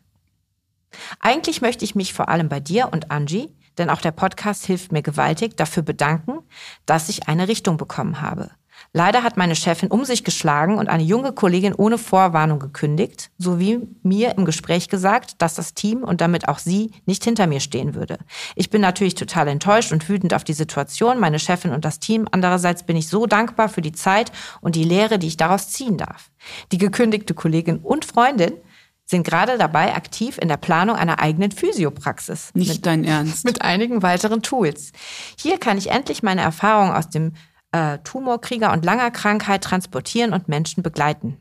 Eigentlich 1.20 1.62
möchte 1.62 1.86
ich 1.86 1.94
mich 1.94 2.14
vor 2.14 2.30
allem 2.30 2.50
bei 2.50 2.60
dir 2.60 2.90
und 2.92 3.12
Angie, 3.12 3.56
denn 3.78 3.92
auch 3.92 4.02
der 4.02 4.10
Podcast 4.10 4.66
hilft 4.66 4.92
mir 4.92 5.04
gewaltig, 5.04 5.56
dafür 5.56 5.84
bedanken, 5.84 6.40
dass 6.88 7.10
ich 7.10 7.28
eine 7.28 7.48
Richtung 7.48 7.78
bekommen 7.78 8.20
habe. 8.20 8.50
Leider 8.94 9.24
hat 9.24 9.38
meine 9.38 9.56
Chefin 9.56 9.90
um 9.90 10.06
sich 10.06 10.24
geschlagen 10.24 10.78
und 10.78 10.90
eine 10.90 11.04
junge 11.04 11.32
Kollegin 11.32 11.74
ohne 11.74 11.98
Vorwarnung 11.98 12.60
gekündigt, 12.60 13.30
sowie 13.38 13.80
mir 14.04 14.38
im 14.38 14.46
Gespräch 14.46 14.90
gesagt, 14.90 15.42
dass 15.42 15.56
das 15.56 15.74
Team 15.74 16.04
und 16.04 16.22
damit 16.22 16.48
auch 16.48 16.60
sie 16.60 16.92
nicht 17.06 17.24
hinter 17.24 17.48
mir 17.48 17.60
stehen 17.60 17.96
würde. 17.96 18.18
Ich 18.56 18.70
bin 18.70 18.82
natürlich 18.82 19.16
total 19.16 19.48
enttäuscht 19.50 19.92
und 19.92 20.08
wütend 20.10 20.34
auf 20.34 20.44
die 20.44 20.54
Situation, 20.54 21.20
meine 21.20 21.40
Chefin 21.40 21.72
und 21.72 21.86
das 21.86 22.00
Team. 22.00 22.28
Andererseits 22.32 22.84
bin 22.84 22.96
ich 22.96 23.08
so 23.08 23.26
dankbar 23.26 23.70
für 23.70 23.82
die 23.82 23.92
Zeit 23.92 24.32
und 24.62 24.76
die 24.76 24.84
Lehre, 24.84 25.20
die 25.20 25.28
ich 25.28 25.38
daraus 25.38 25.70
ziehen 25.70 25.98
darf. 25.98 26.32
Die 26.72 26.78
gekündigte 26.78 27.34
Kollegin 27.34 27.78
und 27.78 28.06
Freundin 28.06 28.54
sind 29.06 29.26
gerade 29.26 29.58
dabei 29.58 29.96
aktiv 29.96 30.38
in 30.38 30.50
der 30.50 30.58
Planung 30.58 30.98
einer 30.98 31.20
eigenen 31.20 31.52
Physiopraxis. 31.52 32.52
Nicht 32.54 32.86
dein 32.86 33.06
Ernst. 33.06 33.46
Mit 33.46 33.62
einigen 33.62 34.04
weiteren 34.04 34.42
Tools. 34.42 34.92
Hier 35.40 35.58
kann 35.58 35.78
ich 35.78 35.92
endlich 35.92 36.24
meine 36.24 36.42
Erfahrungen 36.42 36.94
aus 36.94 37.10
dem 37.10 37.34
äh, 37.72 38.00
Tumorkrieger 38.00 38.72
und 38.72 38.86
langer 38.86 39.12
Krankheit 39.12 39.64
transportieren 39.64 40.34
und 40.34 40.48
Menschen 40.48 40.84
begleiten. 40.84 41.38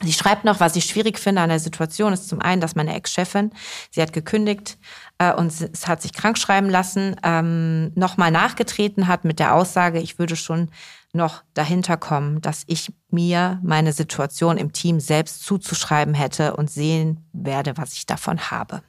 Sie 0.00 0.12
schreibt 0.12 0.44
noch, 0.44 0.58
was 0.58 0.74
ich 0.74 0.86
schwierig 0.86 1.18
finde 1.18 1.42
an 1.42 1.50
der 1.50 1.60
Situation, 1.60 2.12
ist 2.12 2.28
zum 2.28 2.40
einen, 2.40 2.60
dass 2.60 2.74
meine 2.74 2.94
Ex-Chefin, 2.94 3.52
sie 3.90 4.00
hat 4.00 4.12
gekündigt 4.12 4.78
äh, 5.18 5.32
und 5.32 5.52
es 5.52 5.86
hat 5.86 6.00
sich 6.00 6.12
krank 6.14 6.38
schreiben 6.38 6.70
lassen, 6.70 7.16
ähm, 7.22 7.92
nochmal 7.94 8.30
nachgetreten 8.30 9.06
hat 9.06 9.24
mit 9.24 9.38
der 9.38 9.54
Aussage, 9.54 10.00
ich 10.00 10.18
würde 10.18 10.34
schon 10.34 10.70
noch 11.12 11.44
dahinter 11.52 11.98
kommen, 11.98 12.40
dass 12.40 12.64
ich 12.66 12.90
mir 13.10 13.60
meine 13.62 13.92
Situation 13.92 14.56
im 14.56 14.72
Team 14.72 14.98
selbst 14.98 15.44
zuzuschreiben 15.44 16.14
hätte 16.14 16.56
und 16.56 16.70
sehen 16.70 17.28
werde, 17.34 17.76
was 17.76 17.92
ich 17.92 18.06
davon 18.06 18.50
habe. 18.50 18.82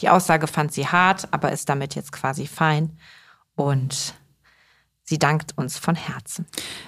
Die 0.00 0.08
Aussage 0.08 0.46
fand 0.46 0.72
sie 0.72 0.86
hart, 0.86 1.28
aber 1.30 1.52
ist 1.52 1.68
damit 1.68 1.94
jetzt 1.94 2.10
quasi 2.10 2.46
fein 2.46 2.98
und 3.54 4.14
sie 5.10 5.18
dankt 5.18 5.58
uns 5.58 5.76
von 5.76 5.96
Herzen. 5.96 6.46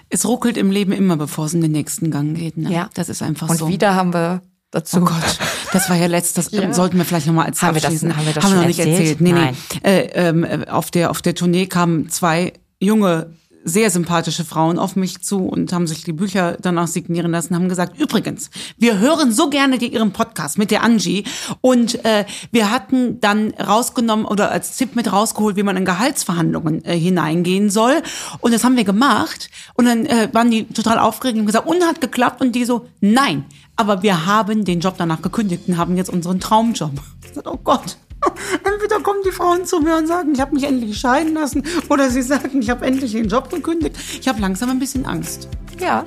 Es 0.09 0.25
ruckelt 0.25 0.57
im 0.57 0.71
Leben 0.71 0.93
immer, 0.93 1.17
bevor 1.17 1.47
es 1.47 1.55
in 1.55 1.61
den 1.61 1.73
nächsten 1.73 2.11
Gang 2.13 2.35
geht. 2.37 2.57
Ne? 2.57 2.73
Ja. 2.73 2.89
Das 2.95 3.09
ist 3.09 3.21
einfach 3.21 3.49
Und 3.51 3.59
so. 3.59 3.69
wieder 3.69 3.95
haben 3.97 4.15
wir 4.15 4.41
dazu. 4.71 4.99
Oh 4.99 5.05
Gott, 5.05 5.39
das 5.73 5.91
war 5.91 5.97
ja 5.97 6.07
letztes, 6.07 6.53
ähm, 6.53 6.73
sollten 6.81 6.97
wir 6.99 7.05
vielleicht 7.05 7.27
nochmal 7.27 7.47
als 7.47 7.61
Haben 7.61 7.75
wir 7.75 7.83
das- 7.83 8.01
haben 8.03 8.25
wir 8.25 8.33
das 8.33 8.45
haben 8.45 8.53
wir 8.55 8.61
noch 8.61 8.67
nicht 8.69 8.79
erzählt? 8.79 8.99
erzählt. 9.01 9.21
Nee, 9.21 9.33
Nein. 9.33 9.57
nee. 9.83 9.91
Äh, 9.91 10.29
ähm, 10.29 10.45
äh, 10.45 10.67
auf, 10.69 10.93
der, 10.93 11.11
auf 11.11 11.21
der 11.21 11.35
Tournee 11.35 11.67
kamen 11.67 12.09
zwei 12.11 12.53
junge, 12.81 13.33
sehr 13.65 13.91
sympathische 13.91 14.45
Frauen 14.45 14.79
auf 14.79 14.97
mich 14.97 15.23
zu 15.23 15.47
und 15.47 15.73
haben 15.73 15.87
sich 15.87 16.05
die 16.05 16.13
Bücher 16.13 16.57
danach 16.61 16.89
signieren 16.89 17.33
lassen, 17.33 17.55
haben 17.55 17.69
gesagt, 17.69 17.99
übrigens, 17.99 18.51
wir 18.79 18.99
hören 18.99 19.33
so 19.33 19.51
gerne 19.51 19.77
Ihren 19.77 20.13
Podcast 20.13 20.59
mit 20.59 20.71
der 20.71 20.83
Angie. 20.83 21.25
Und 21.61 22.05
äh, 22.05 22.25
wir 22.51 22.71
hatten 22.71 23.21
dann 23.21 23.53
rausgenommen 23.53 24.25
oder 24.25 24.51
als 24.51 24.77
Tipp 24.77 24.97
mit 24.97 25.13
rausgeholt, 25.13 25.57
wie 25.57 25.63
man 25.63 25.77
in 25.77 25.85
Gehaltsverhandlungen 25.85 26.85
äh, 26.85 26.99
hineingehen 26.99 27.71
soll. 27.71 28.03
Und 28.41 28.55
das 28.55 28.65
haben 28.65 28.77
wir 28.77 28.85
gemacht. 28.85 29.51
Und 29.75 29.87
dann 29.87 30.07
äh, 30.07 30.29
waren 30.33 30.51
die 30.51 30.65
total 30.65 30.99
aufgeregt 30.99 31.39
und 31.39 31.47
gesagt, 31.47 31.67
und 31.67 31.83
hat 31.85 32.01
geklappt? 32.01 32.41
Und 32.41 32.53
die 32.53 32.65
so, 32.65 32.87
nein, 33.01 33.45
aber 33.77 34.03
wir 34.03 34.27
haben 34.27 34.65
den 34.65 34.81
Job 34.81 34.95
danach 34.99 35.23
gekündigt 35.23 35.69
und 35.69 35.77
haben 35.77 35.97
jetzt 35.97 36.11
unseren 36.11 36.41
Traumjob. 36.41 36.93
Ich 37.25 37.37
sag, 37.37 37.51
oh 37.51 37.59
Gott. 37.65 37.97
Entweder 38.65 39.01
kommen 39.01 39.21
die 39.25 39.33
Frauen 39.33 39.65
zu 39.65 39.81
mir 39.81 39.97
und 39.97 40.07
sagen, 40.07 40.33
ich 40.35 40.41
habe 40.41 40.55
mich 40.55 40.65
endlich 40.65 40.99
scheiden 40.99 41.35
lassen, 41.35 41.65
oder 41.89 42.11
sie 42.11 42.23
sagen, 42.23 42.61
ich 42.61 42.71
habe 42.71 42.85
endlich 42.87 43.13
den 43.13 43.29
Job 43.29 43.51
gekündigt. 43.51 43.97
Ich 44.21 44.29
habe 44.29 44.41
langsam 44.41 44.71
ein 44.71 44.79
bisschen 44.79 45.07
Angst. 45.07 45.49
Ja, 45.79 46.05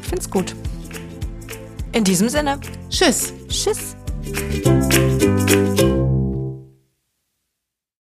ich 0.00 0.08
find's 0.08 0.30
gut. 0.30 0.54
In 1.92 2.04
diesem 2.04 2.28
Sinne, 2.28 2.60
Tschüss. 2.90 3.32
tschüss. 3.48 3.96